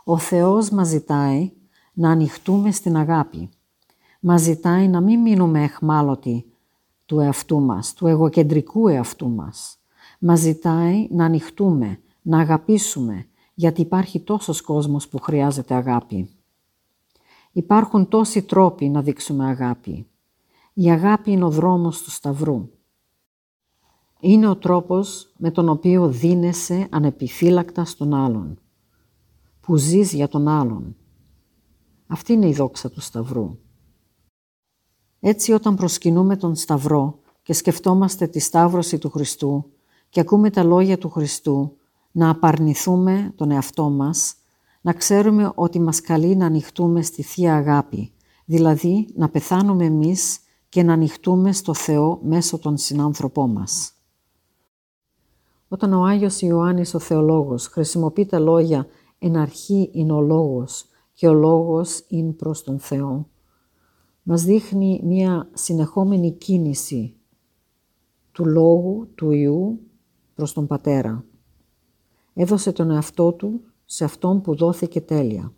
Ο 0.03 0.17
Θεός 0.17 0.69
μας 0.69 0.87
ζητάει 0.87 1.51
να 1.93 2.09
ανοιχτούμε 2.09 2.71
στην 2.71 2.97
αγάπη. 2.97 3.49
Μας 4.19 4.41
ζητάει 4.41 4.87
να 4.87 5.01
μην 5.01 5.21
μείνουμε 5.21 5.63
εχμάλωτοι 5.63 6.45
του 7.05 7.19
εαυτού 7.19 7.61
μας, 7.61 7.93
του 7.93 8.07
εγωκεντρικού 8.07 8.87
εαυτού 8.87 9.29
μας. 9.29 9.77
Μας 10.19 10.39
ζητάει 10.39 11.07
να 11.11 11.25
ανοιχτούμε, 11.25 11.99
να 12.21 12.39
αγαπήσουμε, 12.39 13.25
γιατί 13.53 13.81
υπάρχει 13.81 14.19
τόσος 14.19 14.61
κόσμος 14.61 15.07
που 15.07 15.19
χρειάζεται 15.19 15.73
αγάπη. 15.73 16.29
Υπάρχουν 17.51 18.07
τόσοι 18.07 18.41
τρόποι 18.41 18.89
να 18.89 19.01
δείξουμε 19.01 19.45
αγάπη. 19.45 20.07
Η 20.73 20.91
αγάπη 20.91 21.31
είναι 21.31 21.43
ο 21.43 21.49
δρόμος 21.49 22.01
του 22.01 22.11
Σταυρού. 22.11 22.69
Είναι 24.23 24.47
ο 24.47 24.55
τρόπος 24.55 25.33
με 25.37 25.51
τον 25.51 25.69
οποίο 25.69 26.07
δίνεσαι 26.07 26.87
ανεπιφύλακτα 26.89 27.85
στον 27.85 28.13
άλλον, 28.13 28.59
που 29.61 29.75
ζεις 29.75 30.13
για 30.13 30.27
τον 30.27 30.47
άλλον. 30.47 30.95
Αυτή 32.07 32.33
είναι 32.33 32.47
η 32.47 32.53
δόξα 32.53 32.89
του 32.89 33.01
Σταυρού. 33.01 33.57
Έτσι 35.19 35.51
όταν 35.51 35.75
προσκυνούμε 35.75 36.35
τον 36.35 36.55
Σταυρό 36.55 37.19
και 37.43 37.53
σκεφτόμαστε 37.53 38.27
τη 38.27 38.39
Σταύρωση 38.39 38.97
του 38.97 39.09
Χριστού 39.09 39.65
και 40.09 40.19
ακούμε 40.19 40.49
τα 40.49 40.63
λόγια 40.63 40.97
του 40.97 41.09
Χριστού, 41.09 41.77
να 42.11 42.29
απαρνηθούμε 42.29 43.33
τον 43.35 43.51
εαυτό 43.51 43.89
μας, 43.89 44.35
να 44.81 44.93
ξέρουμε 44.93 45.51
ότι 45.55 45.79
μας 45.79 46.01
καλεί 46.01 46.35
να 46.35 46.45
ανοιχτούμε 46.45 47.01
στη 47.01 47.21
Θεία 47.21 47.55
Αγάπη, 47.55 48.11
δηλαδή 48.45 49.07
να 49.15 49.29
πεθάνουμε 49.29 49.85
εμείς 49.85 50.39
και 50.69 50.83
να 50.83 50.93
ανοιχτούμε 50.93 51.51
στο 51.51 51.73
Θεό 51.73 52.19
μέσω 52.23 52.57
των 52.57 52.77
συνάνθρωπών 52.77 53.51
μας. 53.51 53.95
Όταν 55.73 55.93
ο 55.93 56.03
Άγιος 56.03 56.41
Ιωάννης 56.41 56.93
ο 56.93 56.99
Θεολόγος 56.99 57.67
χρησιμοποιεί 57.67 58.25
τα 58.25 58.39
λόγια 58.39 58.87
«εν 59.19 59.37
αρχή 59.37 59.89
είναι 59.93 60.13
ο 60.13 60.21
Λόγος» 60.21 60.85
και 61.13 61.27
«ο 61.27 61.33
Λόγος 61.33 62.05
είναι 62.07 62.31
προς 62.31 62.63
τον 62.63 62.79
Θεό», 62.79 63.27
μας 64.23 64.43
δείχνει 64.43 65.01
μία 65.03 65.49
συνεχόμενη 65.53 66.31
κίνηση 66.31 67.15
του 68.31 68.45
Λόγου, 68.45 69.07
του 69.15 69.31
Ιού 69.31 69.79
προς 70.35 70.53
τον 70.53 70.67
Πατέρα. 70.67 71.25
Έδωσε 72.33 72.71
τον 72.71 72.91
εαυτό 72.91 73.33
Του 73.33 73.61
σε 73.85 74.03
Αυτόν 74.03 74.41
που 74.41 74.55
δόθηκε 74.55 75.01
τέλεια. 75.01 75.53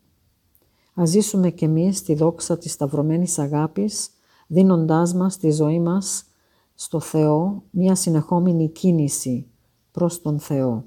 Ας 0.93 1.10
ζήσουμε 1.10 1.50
κι 1.51 1.65
εμείς 1.65 2.01
τη 2.01 2.15
δόξα 2.15 2.58
της 2.58 2.72
σταυρωμένης 2.72 3.39
αγάπης, 3.39 4.10
δίνοντάς 4.48 5.13
μας 5.13 5.38
τη 5.38 5.51
ζωή 5.51 5.79
μας 5.79 6.25
στο 6.74 7.00
Θεό 7.00 7.63
μία 7.70 7.96
συνεχόμενη 7.96 8.70
κίνηση 8.70 9.48
προς 9.94 10.22
τον 10.22 10.40
Θεό. 10.40 10.86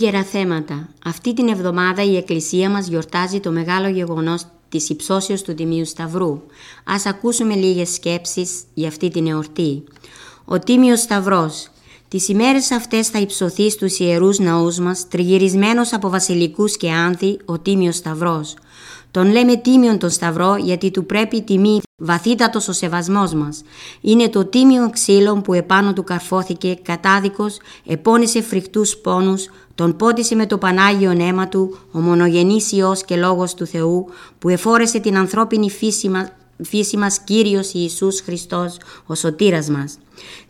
Επίκαιρα 0.00 0.24
θέματα. 0.24 0.88
Αυτή 1.04 1.34
την 1.34 1.48
εβδομάδα 1.48 2.04
η 2.04 2.16
Εκκλησία 2.16 2.70
μας 2.70 2.86
γιορτάζει 2.86 3.40
το 3.40 3.50
μεγάλο 3.50 3.88
γεγονός 3.88 4.44
της 4.68 4.88
υψώσεως 4.88 5.42
του 5.42 5.54
Τιμίου 5.54 5.86
Σταυρού. 5.86 6.40
Ας 6.84 7.06
ακούσουμε 7.06 7.54
λίγες 7.54 7.88
σκέψεις 7.88 8.62
για 8.74 8.88
αυτή 8.88 9.10
την 9.10 9.26
εορτή. 9.26 9.84
Ο 10.44 10.58
Τίμιος 10.58 11.00
Σταυρός. 11.00 11.68
Τις 12.08 12.28
ημέρες 12.28 12.70
αυτές 12.70 13.08
θα 13.08 13.18
υψωθεί 13.18 13.70
στους 13.70 13.98
ιερούς 13.98 14.38
ναούς 14.38 14.78
μας, 14.78 15.08
τριγυρισμένος 15.08 15.92
από 15.92 16.08
βασιλικούς 16.08 16.76
και 16.76 16.90
άνθη, 16.90 17.38
ο 17.44 17.58
Τίμιος 17.58 17.96
Σταυρός. 17.96 18.54
Τον 19.10 19.30
λέμε 19.30 19.56
τίμιον 19.56 19.98
τον 19.98 20.10
Σταυρό 20.10 20.56
γιατί 20.56 20.90
του 20.90 21.06
πρέπει 21.06 21.42
τιμή 21.42 21.80
βαθύτατος 21.96 22.68
ο 22.68 22.72
σεβασμός 22.72 23.34
μας. 23.34 23.62
Είναι 24.00 24.28
το 24.28 24.44
τίμιο 24.44 24.90
ξύλο 24.90 25.36
που 25.36 25.54
επάνω 25.54 25.92
του 25.92 26.04
καρφώθηκε 26.04 26.78
κατάδικος, 26.82 27.56
επώνυσε 27.86 28.42
φρικτούς 28.42 28.96
πόνους, 28.96 29.48
τον 29.78 29.96
πότισε 29.96 30.34
με 30.34 30.46
το 30.46 30.58
Πανάγιο 30.58 31.10
αίμα 31.10 31.48
του, 31.48 31.78
ο 31.92 32.00
μονογενής 32.00 32.72
Υιός 32.72 33.04
και 33.04 33.16
Λόγος 33.16 33.54
του 33.54 33.66
Θεού, 33.66 34.06
που 34.38 34.48
εφόρεσε 34.48 34.98
την 34.98 35.16
ανθρώπινη 35.16 35.70
φύση, 35.70 36.08
μας, 36.08 36.32
φύση 36.62 36.96
μας 36.96 37.18
Κύριος 37.18 37.72
Ιησούς 37.72 38.20
Χριστός, 38.20 38.76
ο 39.06 39.14
σωτήρας 39.14 39.68
μας. 39.68 39.98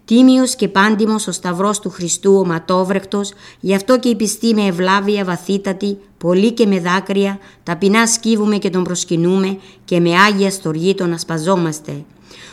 Τίμιος 0.05 0.55
και 0.55 0.69
πάντιμος 0.69 1.27
ο 1.27 1.33
Σταυρός 1.33 1.81
του 1.81 1.91
Χριστού 1.91 2.35
ο 2.35 2.47
ματόβρεκτος, 2.47 3.33
γι' 3.61 3.75
αυτό 3.75 3.99
και 3.99 4.09
η 4.09 4.17
πιστή 4.17 4.55
με 4.55 4.67
ευλάβεια 4.67 5.25
βαθύτατη, 5.25 5.99
πολύ 6.19 6.53
και 6.53 6.67
με 6.67 6.81
δάκρυα, 6.81 7.39
ταπεινά 7.63 8.07
σκύβουμε 8.07 8.57
και 8.57 8.71
τον 8.71 8.85
προσκυνούμε 8.85 9.59
και 9.85 10.01
με 10.01 10.19
άγια 10.19 10.51
στοργή 10.51 10.95
τον 10.95 11.13
ασπαζόμαστε. 11.13 12.05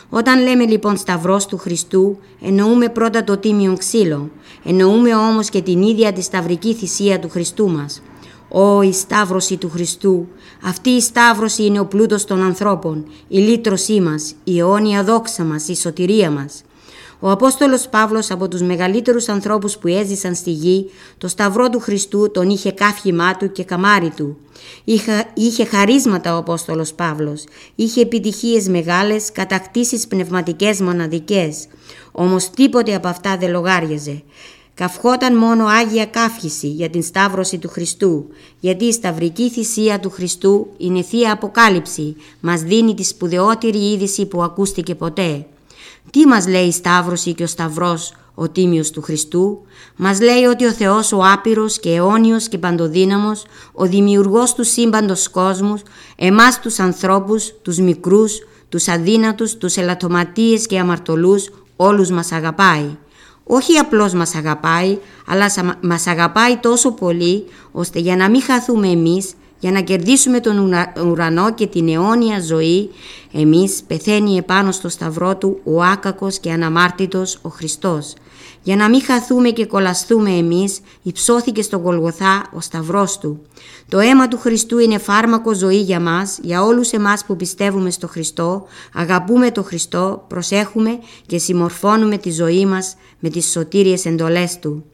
Όταν 0.08 0.42
λέμε 0.42 0.66
λοιπόν 0.66 0.96
Σταυρός 0.96 1.46
του 1.46 1.58
Χριστού, 1.58 2.18
εννοούμε 2.40 2.88
πρώτα 2.88 3.24
το 3.24 3.36
τίμιο 3.36 3.76
ξύλο, 3.76 4.30
εννοούμε 4.64 5.14
όμως 5.14 5.48
και 5.48 5.62
την 5.62 5.82
ίδια 5.82 6.12
τη 6.12 6.22
σταυρική 6.22 6.74
θυσία 6.74 7.18
του 7.18 7.28
Χριστού 7.28 7.70
μας. 7.70 8.02
Ω 8.48 8.82
η 8.82 8.92
Σταύρωση 8.92 9.56
του 9.56 9.70
Χριστού, 9.70 10.28
αυτή 10.64 10.90
η 10.90 11.00
Σταύρωση 11.00 11.64
είναι 11.64 11.80
ο 11.80 11.86
πλούτος 11.86 12.24
των 12.24 12.42
ανθρώπων, 12.42 13.06
η 13.28 13.38
λύτρωσή 13.38 14.00
μας, 14.00 14.34
η 14.44 14.58
αιώνια 14.58 15.04
δόξα 15.04 15.44
μας, 15.44 15.68
η 15.68 15.76
σωτηρία 15.76 16.30
μας. 16.30 16.62
Ο 17.20 17.30
Απόστολος 17.30 17.88
Παύλος 17.88 18.30
από 18.30 18.48
τους 18.48 18.62
μεγαλύτερους 18.62 19.28
ανθρώπους 19.28 19.78
που 19.78 19.88
έζησαν 19.88 20.34
στη 20.34 20.50
γη, 20.50 20.90
το 21.18 21.28
Σταυρό 21.28 21.70
του 21.70 21.80
Χριστού 21.80 22.30
τον 22.30 22.48
είχε 22.48 22.72
κάφημά 22.72 23.36
του 23.36 23.52
και 23.52 23.64
καμάρι 23.64 24.12
του. 24.16 24.36
Είχε, 24.84 25.26
είχε 25.34 25.64
χαρίσματα 25.64 26.34
ο 26.34 26.38
Απόστολος 26.38 26.92
Παύλος, 26.92 27.44
είχε 27.74 28.00
επιτυχίες 28.00 28.68
μεγάλες, 28.68 29.32
κατακτήσεις 29.32 30.06
πνευματικές 30.06 30.80
μοναδικές. 30.80 31.66
Όμως 32.12 32.50
τίποτε 32.50 32.94
από 32.94 33.08
αυτά 33.08 33.36
δεν 33.36 33.50
λογάριαζε. 33.50 34.22
Καυχόταν 34.74 35.36
μόνο 35.36 35.66
Άγια 35.66 36.06
Κάφηση 36.06 36.68
για 36.68 36.90
την 36.90 37.02
Σταύρωση 37.02 37.58
του 37.58 37.68
Χριστού, 37.68 38.26
γιατί 38.60 38.84
η 38.84 38.92
Σταυρική 38.92 39.50
Θυσία 39.50 40.00
του 40.00 40.10
Χριστού 40.10 40.66
είναι 40.76 41.02
Θεία 41.02 41.32
Αποκάλυψη, 41.32 42.16
μας 42.40 42.60
δίνει 42.60 42.94
τη 42.94 43.04
σπουδαιότερη 43.04 43.92
είδηση 43.92 44.26
που 44.26 44.42
ακούστηκε 44.42 44.94
ποτέ. 44.94 45.46
Τι 46.10 46.26
μας 46.26 46.46
λέει 46.46 46.66
η 46.66 46.72
Σταύρωση 46.72 47.34
και 47.34 47.42
ο 47.42 47.46
Σταυρός, 47.46 48.12
ο 48.34 48.48
Τίμιος 48.48 48.90
του 48.90 49.02
Χριστού; 49.02 49.60
Μας 49.96 50.20
λέει 50.20 50.44
ότι 50.44 50.66
ο 50.66 50.72
Θεός 50.72 51.12
ο 51.12 51.20
άπειρος 51.32 51.80
και 51.80 51.94
αιώνιος 51.94 52.48
και 52.48 52.58
παντοδύναμος, 52.58 53.44
ο 53.72 53.86
δημιουργός 53.86 54.54
του 54.54 54.64
σύμπαντος 54.64 55.28
κόσμους, 55.28 55.82
εμάς 56.16 56.60
τους 56.60 56.78
ανθρώπους, 56.78 57.52
τους 57.62 57.78
μικρούς, 57.78 58.38
τους 58.68 58.88
αδύνατους, 58.88 59.56
τους 59.56 59.76
ελαττωματίες 59.76 60.66
και 60.66 60.78
αμαρτωλούς, 60.78 61.50
όλους 61.76 62.10
μας 62.10 62.32
αγαπάει. 62.32 62.96
Όχι 63.44 63.76
απλώς 63.76 64.12
μας 64.12 64.34
αγαπάει, 64.34 64.98
αλλά 65.26 65.76
μας 65.80 66.06
αγαπάει 66.06 66.56
τόσο 66.56 66.92
πολύ, 66.92 67.44
ώστε 67.72 67.98
για 67.98 68.16
να 68.16 68.30
μην 68.30 68.42
χαθούμε 68.42 68.88
εμείς, 68.88 69.32
για 69.58 69.70
να 69.72 69.80
κερδίσουμε 69.80 70.40
τον 70.40 70.72
ουρανό 71.06 71.54
και 71.54 71.66
την 71.66 71.88
αιώνια 71.88 72.40
ζωή, 72.40 72.90
εμείς 73.32 73.82
πεθαίνει 73.86 74.36
επάνω 74.36 74.72
στο 74.72 74.88
σταυρό 74.88 75.36
του 75.36 75.60
ο 75.64 75.82
άκακος 75.82 76.38
και 76.38 76.52
αναμάρτητος 76.52 77.38
ο 77.42 77.48
Χριστός. 77.48 78.14
Για 78.62 78.76
να 78.76 78.88
μην 78.88 79.02
χαθούμε 79.02 79.50
και 79.50 79.66
κολλαστούμε 79.66 80.30
εμείς, 80.30 80.80
υψώθηκε 81.02 81.62
στον 81.62 81.80
Γολγοθά 81.80 82.46
ο 82.52 82.60
σταυρός 82.60 83.18
του. 83.18 83.40
Το 83.88 83.98
αίμα 83.98 84.28
του 84.28 84.38
Χριστού 84.38 84.78
είναι 84.78 84.98
φάρμακο 84.98 85.54
ζωή 85.54 85.80
για 85.80 86.00
μας, 86.00 86.38
για 86.42 86.62
όλους 86.62 86.90
εμάς 86.90 87.24
που 87.24 87.36
πιστεύουμε 87.36 87.90
στο 87.90 88.08
Χριστό, 88.08 88.66
αγαπούμε 88.94 89.50
το 89.50 89.62
Χριστό, 89.62 90.24
προσέχουμε 90.28 90.98
και 91.26 91.38
συμμορφώνουμε 91.38 92.18
τη 92.18 92.30
ζωή 92.30 92.66
μας 92.66 92.96
με 93.18 93.28
τις 93.28 93.50
σωτήριες 93.50 94.04
εντολές 94.04 94.58
Του. 94.58 94.84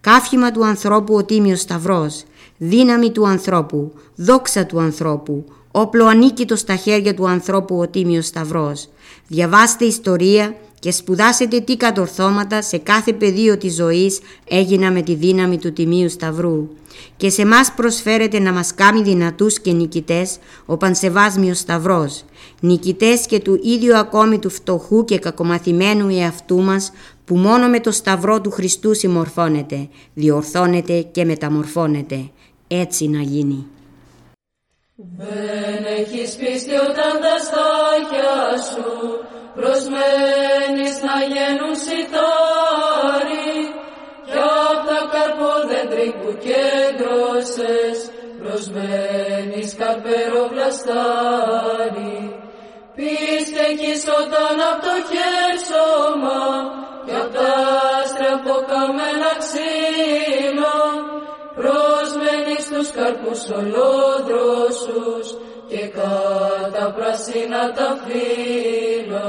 Κάφημα 0.00 0.50
του 0.50 0.64
ανθρώπου 0.64 1.14
ο 1.14 1.24
Τίμιος 1.24 1.60
Σταυρός, 1.60 2.24
δύναμη 2.58 3.10
του 3.10 3.26
ανθρώπου, 3.26 3.92
δόξα 4.14 4.66
του 4.66 4.80
ανθρώπου, 4.80 5.44
όπλο 5.70 6.06
ανίκητος 6.06 6.60
στα 6.60 6.76
χέρια 6.76 7.14
του 7.14 7.28
ανθρώπου 7.28 7.78
ο 7.78 7.88
Τίμιος 7.88 8.26
Σταυρός. 8.26 8.88
Διαβάστε 9.26 9.84
ιστορία 9.84 10.54
και 10.78 10.92
σπουδάσετε 10.92 11.60
τι 11.60 11.76
κατορθώματα 11.76 12.62
σε 12.62 12.78
κάθε 12.78 13.12
πεδίο 13.12 13.56
της 13.56 13.74
ζωής 13.74 14.20
έγινα 14.48 14.90
με 14.90 15.02
τη 15.02 15.14
δύναμη 15.14 15.58
του 15.58 15.72
Τιμίου 15.72 16.08
Σταυρού. 16.08 16.68
Και 17.16 17.30
σε 17.30 17.46
μας 17.46 17.72
προσφέρεται 17.72 18.38
να 18.38 18.52
μας 18.52 18.74
κάνει 18.74 19.02
δυνατούς 19.02 19.60
και 19.60 19.72
νικητές 19.72 20.38
ο 20.66 20.76
Πανσεβάσμιος 20.76 21.58
Σταυρός, 21.58 22.24
νικητές 22.60 23.26
και 23.26 23.38
του 23.40 23.60
ίδιου 23.62 23.96
ακόμη 23.96 24.38
του 24.38 24.50
φτωχού 24.50 25.04
και 25.04 25.18
κακομαθημένου 25.18 26.08
εαυτού 26.08 26.62
μας 26.62 26.92
που 27.26 27.36
μόνο 27.36 27.68
με 27.68 27.80
το 27.80 27.90
Σταυρό 27.90 28.40
του 28.40 28.50
Χριστού 28.50 28.94
συμμορφώνεται, 28.94 29.88
διορθώνεται 30.14 31.00
και 31.00 31.24
μεταμορφώνεται. 31.24 32.30
Έτσι 32.68 33.08
να 33.08 33.22
γίνει. 33.22 33.66
Δεν 35.18 35.84
έχεις 35.98 36.30
πίστη 36.36 36.74
όταν 36.88 37.12
τα 37.24 37.36
στάχια 37.46 38.36
σου 38.68 38.90
προσμένεις 39.58 40.94
να 41.08 41.16
γίνουν 41.32 41.74
σιτάρι. 41.84 43.52
Κι 44.28 44.40
απ' 44.70 44.84
τα 44.88 45.00
καρπόδεντρη 45.12 46.08
που 46.20 46.30
κέντρωσες 46.46 47.96
προσμένεις 48.40 49.68
καρπέρο 49.80 50.42
βλαστάρι. 50.52 52.16
Πίστε 52.96 53.62
έχεις 53.70 54.02
όταν 54.20 54.54
απ' 54.70 54.82
το 54.86 54.94
χέρσωμα 55.10 56.40
κι 57.06 57.14
απ' 57.22 57.32
τα 57.34 57.50
άστρα 58.02 58.32
καμένα 58.70 59.30
ξύλα 59.38 60.76
στους 62.66 62.90
καρπούς 62.90 63.42
ολόδροσους 63.58 65.26
και 65.68 65.82
κατά 65.98 66.92
πράσινα 66.96 67.72
τα 67.76 67.88
φύλλα. 68.04 69.28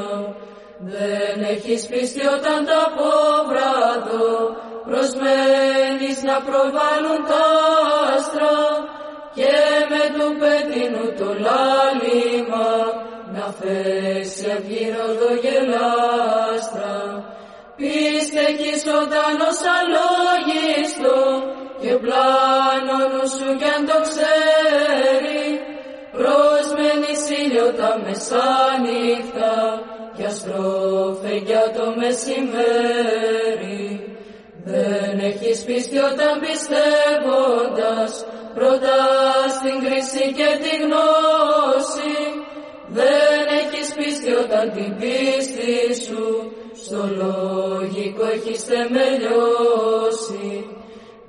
Δεν 0.79 1.37
έχεις 1.53 1.87
πίστη 1.87 2.21
όταν 2.35 2.59
τα 2.69 2.81
πόβραδο 2.97 4.27
προσμένεις 4.87 6.17
να 6.29 6.37
προβάλλουν 6.47 7.19
τα 7.31 7.45
άστρα 8.15 8.55
και 9.37 9.53
με 9.91 10.03
του 10.15 10.27
πέτεινου 10.41 11.05
το 11.19 11.29
λάλημα 11.45 12.69
να 13.33 13.45
θέσει 13.59 14.45
αυγύροδο 14.55 15.29
γελάστρα. 15.43 16.96
Πίστε 17.77 18.39
έχεις 18.39 18.83
όταν 19.01 19.33
ως 19.49 19.59
αλόγιστο 19.77 21.19
και 21.81 21.93
πλάνο 22.03 22.99
σου 23.35 23.49
κι 23.59 23.69
αν 23.75 23.81
το 23.89 23.97
ξέρει. 24.07 25.45
Προσμένει 26.17 27.13
ήλιο 27.43 27.67
τα 27.79 27.91
μεσάνυχτα 28.03 29.55
κι 30.15 30.23
αστρόφε 30.23 31.33
για 31.47 31.65
το 31.75 31.85
μεσημέρι. 32.01 33.85
Δεν 34.63 35.19
έχεις 35.29 35.63
πίστη 35.63 35.97
όταν 35.97 36.33
πιστεύοντας 36.45 38.25
πρώτα 38.53 38.97
στην 39.57 39.77
κρίση 39.83 40.33
και 40.37 40.49
τη 40.63 40.73
γνώση. 40.83 42.15
Δεν 42.87 43.45
έχεις 43.61 43.93
πίστη 43.97 44.31
όταν 44.43 44.71
την 44.75 44.95
πίστη 44.99 46.03
σου 46.05 46.56
στο 46.87 47.01
λογικό 47.21 48.25
έχεις 48.35 48.61
θεμελιώσει 48.63 50.47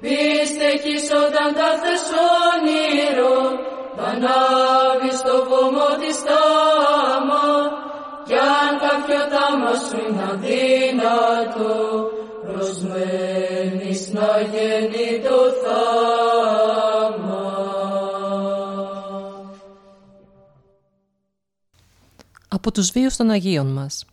Πίστεχεις 0.00 1.04
όταν 1.24 1.48
τα 1.58 1.70
θες 1.80 2.04
όνειρο, 2.50 3.36
ανάβεις 4.08 5.18
στο 5.18 5.34
βωμό 5.48 5.90
της 6.00 6.18
τάμα, 6.28 7.46
κι 8.26 8.34
αν 8.34 8.72
κάποιο 8.84 9.22
τάμα 9.32 9.72
σου 9.74 9.96
είναι 10.08 10.22
αδύνατο, 10.32 11.74
προσμένεις 12.42 14.12
να 14.12 14.30
γίνει 14.52 15.22
το 15.22 15.38
θάμα. 15.62 17.46
Από 22.48 22.72
τους 22.72 22.90
βίους 22.90 23.16
των 23.16 23.30
Αγίων 23.30 23.66
μας. 23.66 24.04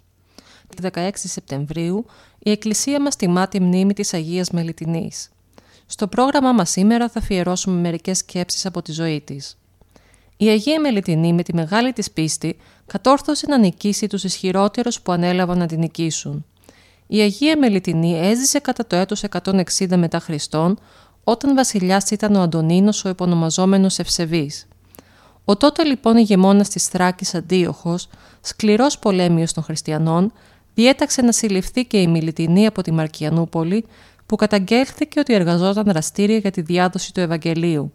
Τη 0.70 0.90
16 0.94 1.10
Σεπτεμβρίου 1.14 2.06
η 2.40 2.52
Εκκλησία 2.52 3.02
μας 3.02 3.16
τιμά 3.16 3.48
τη 3.48 3.62
μνήμη 3.62 3.94
της 3.94 4.14
Αγίας 4.14 4.50
Μελιτινής. 4.50 5.30
Στο 5.86 6.08
πρόγραμμά 6.08 6.52
μας 6.52 6.70
σήμερα 6.70 7.10
θα 7.10 7.20
αφιερώσουμε 7.20 7.80
μερικές 7.80 8.18
σκέψεις 8.18 8.66
από 8.66 8.82
τη 8.82 8.92
ζωή 8.92 9.22
της. 9.22 9.58
Η 10.38 10.48
Αγία 10.48 10.80
Μελιτινή 10.80 11.34
με 11.34 11.44
τη 11.44 11.54
μεγάλη 11.54 11.94
της 11.94 12.12
πίστη 12.12 12.58
κατόρθωσε 12.86 13.46
να 13.48 13.58
νικήσει 13.58 14.08
τους 14.08 14.24
ισχυρότερους 14.24 15.02
που 15.02 15.12
ανέλαβαν 15.12 15.58
να 15.58 15.66
την 15.66 15.80
νικήσουν. 15.80 16.46
Η 17.08 17.20
Αγία 17.20 17.58
Μελιτινή 17.58 18.20
έζησε 18.20 18.60
κατά 18.60 18.88
το 18.88 18.96
έτος 18.96 19.24
160 19.24 19.98
μετά 19.98 20.20
Χριστόν, 20.20 20.80
όταν 21.24 21.56
βασιλιάς 21.56 22.12
ήταν 22.12 22.36
ο 22.36 22.42
Αντωνίνος 22.42 23.06
ο 23.06 23.10
επωνομαζόμενος 23.10 24.00
Ευσεβής. 24.00 24.68
Ο 25.46 25.58
τότε 25.58 25.84
λοιπόν 25.84 26.18
ηγεμόνας 26.18 26.70
της 26.70 26.88
Θράκης 26.88 27.36
Αντίοχος, 27.36 28.08
σκληρός 28.42 29.00
πολέμιος 29.00 29.54
των 29.54 29.64
χριστιανών, 29.64 30.32
διέταξε 30.76 31.22
να 31.22 31.32
συλληφθεί 31.32 31.86
και 31.86 31.98
η 32.02 32.08
Μιλιτινή 32.08 32.66
από 32.66 32.82
τη 32.82 32.92
Μαρκιανούπολη, 32.92 33.86
που 34.26 34.36
καταγγέλθηκε 34.36 35.20
ότι 35.20 35.34
εργαζόταν 35.34 35.84
δραστήρια 35.84 36.38
για 36.38 36.52
τη 36.52 36.62
διάδοση 36.62 37.14
του 37.14 37.20
Ευαγγελίου. 37.20 37.92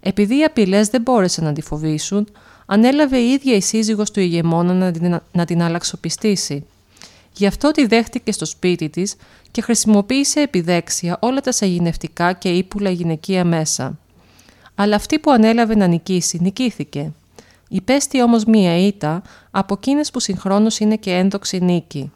Επειδή 0.00 0.38
οι 0.38 0.44
απειλές 0.44 0.88
δεν 0.88 1.00
μπόρεσαν 1.00 1.44
να 1.44 1.52
τη 1.52 1.62
φοβήσουν, 1.62 2.28
ανέλαβε 2.66 3.18
η 3.18 3.30
ίδια 3.30 3.56
η 3.56 3.60
σύζυγος 3.60 4.10
του 4.10 4.20
ηγεμόνα 4.20 4.72
να 4.72 4.90
την, 4.90 5.20
να 5.32 5.44
την 5.44 5.62
αλλαξοπιστήσει. 5.62 6.64
Γι' 7.32 7.46
αυτό 7.46 7.70
τη 7.70 7.86
δέχτηκε 7.86 8.32
στο 8.32 8.44
σπίτι 8.44 8.88
της 8.88 9.16
και 9.50 9.60
χρησιμοποίησε 9.60 10.40
επιδέξια 10.40 11.18
όλα 11.20 11.40
τα 11.40 11.52
σαγηνευτικά 11.52 12.32
και 12.32 12.48
ύπουλα 12.48 12.90
γυναικεία 12.90 13.44
μέσα. 13.44 13.98
Αλλά 14.74 14.96
αυτή 14.96 15.18
που 15.18 15.30
ανέλαβε 15.30 15.76
να 15.76 15.86
νικήσει, 15.86 16.38
νικήθηκε. 16.40 17.12
Υπέστη 17.68 18.22
όμως 18.22 18.44
μία 18.44 18.76
ήττα 18.76 19.22
από 19.50 19.74
εκείνες 19.74 20.10
που 20.10 20.20
συγχρόνως 20.20 20.78
είναι 20.78 20.96
και 20.96 21.10
ένδοξη 21.10 21.58
νίκη. 21.58 22.12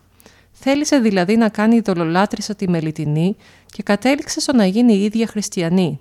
Θέλησε 0.52 0.98
δηλαδή 0.98 1.36
να 1.36 1.48
κάνει 1.48 1.76
ειδωλολάτρησα 1.76 2.54
τη 2.54 2.68
Μελιτινή 2.68 3.36
και 3.66 3.82
κατέληξε 3.82 4.40
στο 4.40 4.52
να 4.52 4.66
γίνει 4.66 4.94
η 4.94 5.04
ίδια 5.04 5.26
χριστιανή. 5.26 6.00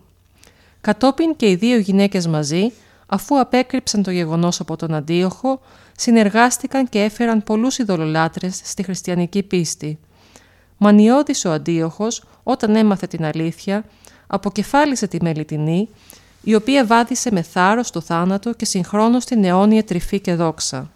Κατόπιν 0.82 1.36
και 1.36 1.50
οι 1.50 1.56
δύο 1.56 1.78
γυναίκες 1.78 2.28
μαζί, 2.28 2.72
αφού 3.08 3.40
απέκρυψαν 3.40 4.04
το 4.04 4.12
γεγονός 4.12 4.60
από 4.60 4.76
τον 4.76 4.94
Αντίοχο, 4.94 5.62
συνεργάστηκαν 5.98 6.90
και 6.90 7.04
έφεραν 7.04 7.44
πολλούς 7.44 7.78
ειδωλολάτρες 7.78 8.62
στη 8.64 8.84
χριστιανική 8.84 9.44
πίστη. 9.44 10.00
Μανιώδης 10.78 11.46
ο 11.46 11.52
Αντίοχος, 11.52 12.24
όταν 12.44 12.76
έμαθε 12.76 13.08
την 13.08 13.26
αλήθεια, 13.26 13.86
αποκεφάλισε 14.28 15.08
τη 15.08 15.18
Μελιτινή, 15.22 15.90
η 16.44 16.56
οποία 16.56 16.86
βάδισε 16.86 17.32
με 17.32 17.42
θάρρος 17.42 17.92
το 17.92 18.02
θάνατο 18.02 18.54
και 18.54 18.66
συγχρόνως 18.66 19.26
την 19.26 19.44
αιώνια 19.44 19.84
τρυφή 19.84 20.20
και 20.20 20.36
δόξα. 20.36 20.90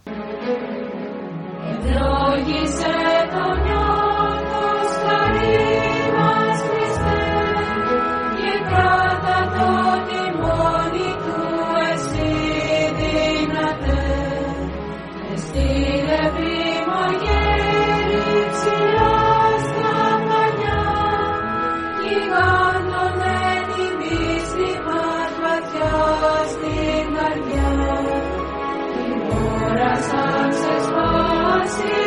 see. 31.73 32.02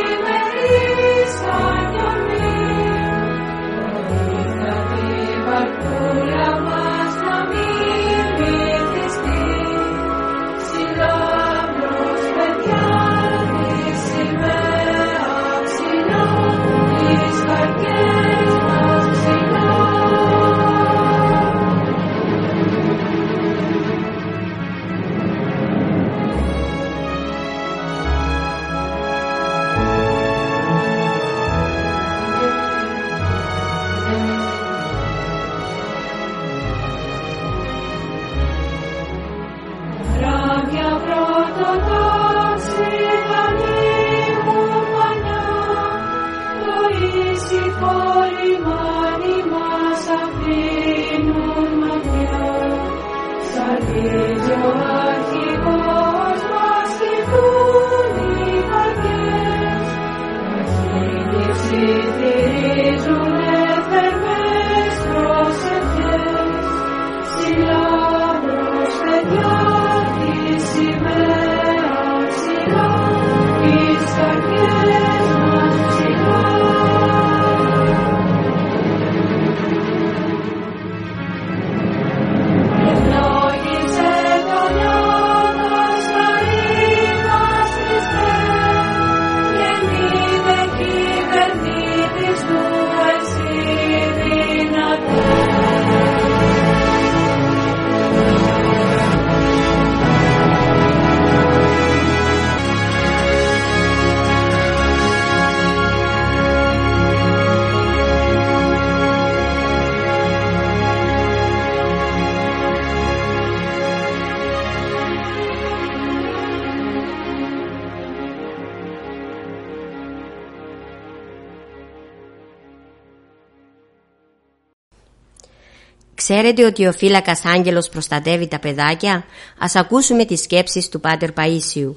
Ξέρετε 126.28 126.64
ότι 126.64 126.86
ο 126.86 126.92
φύλακας 126.92 127.44
Άγγελος 127.44 127.88
προστατεύει 127.88 128.48
τα 128.48 128.58
παιδάκια; 128.58 129.24
Ας 129.58 129.74
ακούσουμε 129.74 130.24
τις 130.24 130.40
σκέψεις 130.40 130.88
του 130.88 131.00
Πάτερ 131.00 131.30
Παΐσιου. 131.36 131.92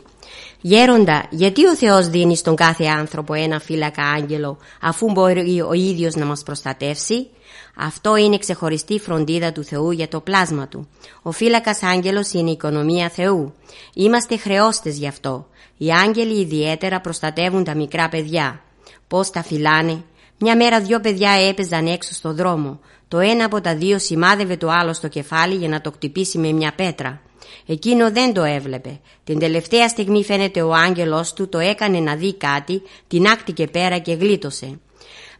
Γέροντα, 0.61 1.25
γιατί 1.29 1.65
ο 1.67 1.75
Θεός 1.75 2.07
δίνει 2.07 2.35
στον 2.35 2.55
κάθε 2.55 2.85
άνθρωπο 2.85 3.33
ένα 3.33 3.59
φύλακα 3.59 4.03
άγγελο 4.03 4.57
αφού 4.81 5.11
μπορεί 5.11 5.61
ο 5.61 5.73
ίδιος 5.73 6.15
να 6.15 6.25
μας 6.25 6.43
προστατεύσει; 6.43 7.27
Αυτό 7.75 8.15
είναι 8.15 8.37
ξεχωριστή 8.37 8.99
φροντίδα 8.99 9.51
του 9.51 9.63
Θεού 9.63 9.91
για 9.91 10.07
το 10.07 10.19
πλάσμα 10.19 10.67
του. 10.67 10.87
Ο 11.21 11.31
φύλακας 11.31 11.83
άγγελος 11.83 12.31
είναι 12.31 12.49
η 12.49 12.53
οικονομία 12.53 13.09
Θεού. 13.09 13.53
Είμαστε 13.93 14.37
χρεώστες 14.37 14.97
γι' 14.97 15.07
αυτό. 15.07 15.47
Οι 15.77 15.91
άγγελοι 15.91 16.39
ιδιαίτερα 16.39 16.99
προστατεύουν 17.01 17.63
τα 17.63 17.75
μικρά 17.75 18.09
παιδιά. 18.09 18.61
Πώς 19.07 19.29
τα 19.29 19.43
φυλάνε. 19.43 20.03
Μια 20.41 20.55
μέρα 20.55 20.81
δυο 20.81 20.99
παιδιά 20.99 21.31
έπαιζαν 21.31 21.87
έξω 21.87 22.13
στο 22.13 22.33
δρόμο. 22.33 22.79
Το 23.07 23.19
ένα 23.19 23.45
από 23.45 23.61
τα 23.61 23.75
δύο 23.75 23.99
σημάδευε 23.99 24.57
το 24.57 24.69
άλλο 24.69 24.93
στο 24.93 25.07
κεφάλι 25.07 25.55
για 25.55 25.67
να 25.67 25.81
το 25.81 25.91
κτυπήσει 25.91 26.37
με 26.37 26.51
μια 26.51 26.73
πέτρα. 26.75 27.21
Εκείνο 27.65 28.11
δεν 28.11 28.33
το 28.33 28.43
έβλεπε. 28.43 28.99
Την 29.23 29.39
τελευταία 29.39 29.87
στιγμή 29.87 30.23
φαίνεται 30.23 30.61
ο 30.61 30.73
άγγελος 30.73 31.33
του 31.33 31.49
το 31.49 31.59
έκανε 31.59 31.99
να 31.99 32.15
δει 32.15 32.33
κάτι, 32.33 32.81
την 33.07 33.27
άκτηκε 33.27 33.67
πέρα 33.67 33.97
και 33.97 34.13
γλίτωσε. 34.13 34.79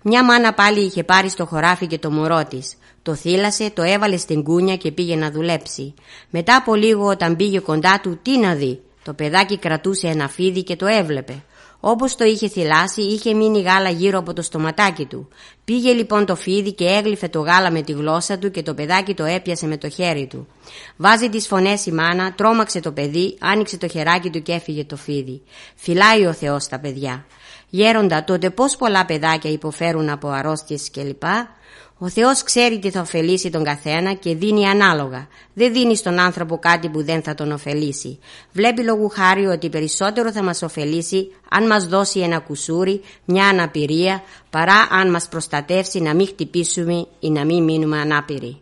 Μια 0.02 0.24
μάνα 0.24 0.54
πάλι 0.54 0.80
είχε 0.80 1.04
πάρει 1.04 1.30
στο 1.30 1.46
χωράφι 1.46 1.88
και 1.88 1.98
το 1.98 2.12
μωρό 2.12 2.46
της. 2.50 2.74
Το 3.02 3.16
θύλασε, 3.16 3.70
το 3.70 3.82
έβαλε 3.82 4.18
στην 4.18 4.44
κούνια 4.44 4.76
και 4.76 4.92
πήγε 4.92 5.16
να 5.16 5.32
δουλέψει. 5.32 5.94
Μετά 6.30 6.56
από 6.56 6.76
λίγο 6.76 7.06
όταν 7.06 7.36
πήγε 7.36 7.60
κοντά 7.60 8.00
του, 8.04 8.20
τι 8.22 8.38
να 8.38 8.54
δει. 8.54 8.80
Το 9.04 9.14
παιδάκι 9.14 9.58
κρατούσε 9.58 10.08
ένα 10.08 10.30
φίδι 10.30 10.64
και 10.64 10.76
το 10.76 10.86
έβλεπε. 10.86 11.44
Όπως 11.80 12.16
το 12.16 12.24
είχε 12.24 12.48
θυλάσει, 12.48 13.02
είχε 13.02 13.34
μείνει 13.34 13.62
γάλα 13.62 13.90
γύρω 13.90 14.20
από 14.20 14.34
το 14.34 14.42
στοματάκι 14.42 15.06
του. 15.06 15.28
Πήγε 15.66 15.92
λοιπόν 15.92 16.26
το 16.26 16.36
φίδι 16.36 16.74
και 16.74 16.86
έγλυφε 16.86 17.28
το 17.28 17.40
γάλα 17.40 17.72
με 17.72 17.82
τη 17.82 17.92
γλώσσα 17.92 18.38
του 18.38 18.52
και 18.52 18.64
το 18.64 18.74
παιδάκι 18.74 19.14
το 19.14 19.24
έπιασε 19.24 19.68
με 19.68 19.78
το 19.78 19.90
χέρι 19.90 20.28
του. 20.28 20.48
Βάζει 20.98 21.30
τις 21.30 21.48
φωνές 21.48 21.86
η 21.86 21.92
μάνα, 21.92 22.34
τρόμαξε 22.34 22.80
το 22.80 22.92
παιδί, 22.92 23.38
άνοιξε 23.40 23.78
το 23.78 23.88
χεράκι 23.88 24.30
του 24.30 24.42
και 24.42 24.52
έφυγε 24.52 24.86
το 24.86 24.96
φίδι. 24.96 25.42
Φυλάει 25.76 26.26
ο 26.26 26.34
Θεός 26.34 26.68
τα 26.68 26.80
παιδιά. 26.80 27.26
Γέροντα, 27.70 28.24
τότε 28.24 28.50
πώς 28.50 28.76
πολλά 28.76 29.06
παιδάκια 29.06 29.52
υποφέρουν 29.52 30.10
από 30.10 30.28
αρρώστιες 30.28 30.92
κλπ. 30.92 31.24
Ο 32.02 32.10
Θεός 32.10 32.44
ξέρει 32.44 32.80
τι 32.80 32.90
θα 32.90 33.02
ωφελήσει 33.02 33.50
τον 33.50 33.64
καθένα 33.64 34.14
και 34.14 34.36
δίνει 34.36 34.68
ανάλογα. 34.68 35.28
Δεν 35.54 35.74
δίνει 35.74 35.96
στον 35.96 36.20
άνθρωπο 36.20 36.58
κάτι 36.58 36.90
που 36.90 37.04
δεν 37.04 37.22
θα 37.22 37.36
τον 37.36 37.52
ωφελήσει. 37.52 38.20
Βλέπει 38.52 38.84
λόγου 38.84 39.10
χάρη 39.10 39.46
ότι 39.46 39.70
περισσότερο 39.70 40.32
θα 40.32 40.44
μας 40.44 40.62
ωφελήσει 40.62 41.32
αν 41.50 41.68
μας 41.68 41.88
δώσει 41.88 42.20
ένα 42.20 42.40
κουσούρι, 42.40 43.02
μια 43.26 43.48
αναπηρία, 43.48 44.24
παρά 44.50 44.88
αν 44.92 45.10
μας 45.10 45.28
προστατεύσει 45.28 46.02
να 46.02 46.16
μην 46.16 46.28
χτυπήσουμε 46.28 47.08
ή 47.20 47.30
να 47.30 47.46
μην 47.46 47.64
μείνουμε 47.64 48.00
ανάπηροι. 48.00 48.62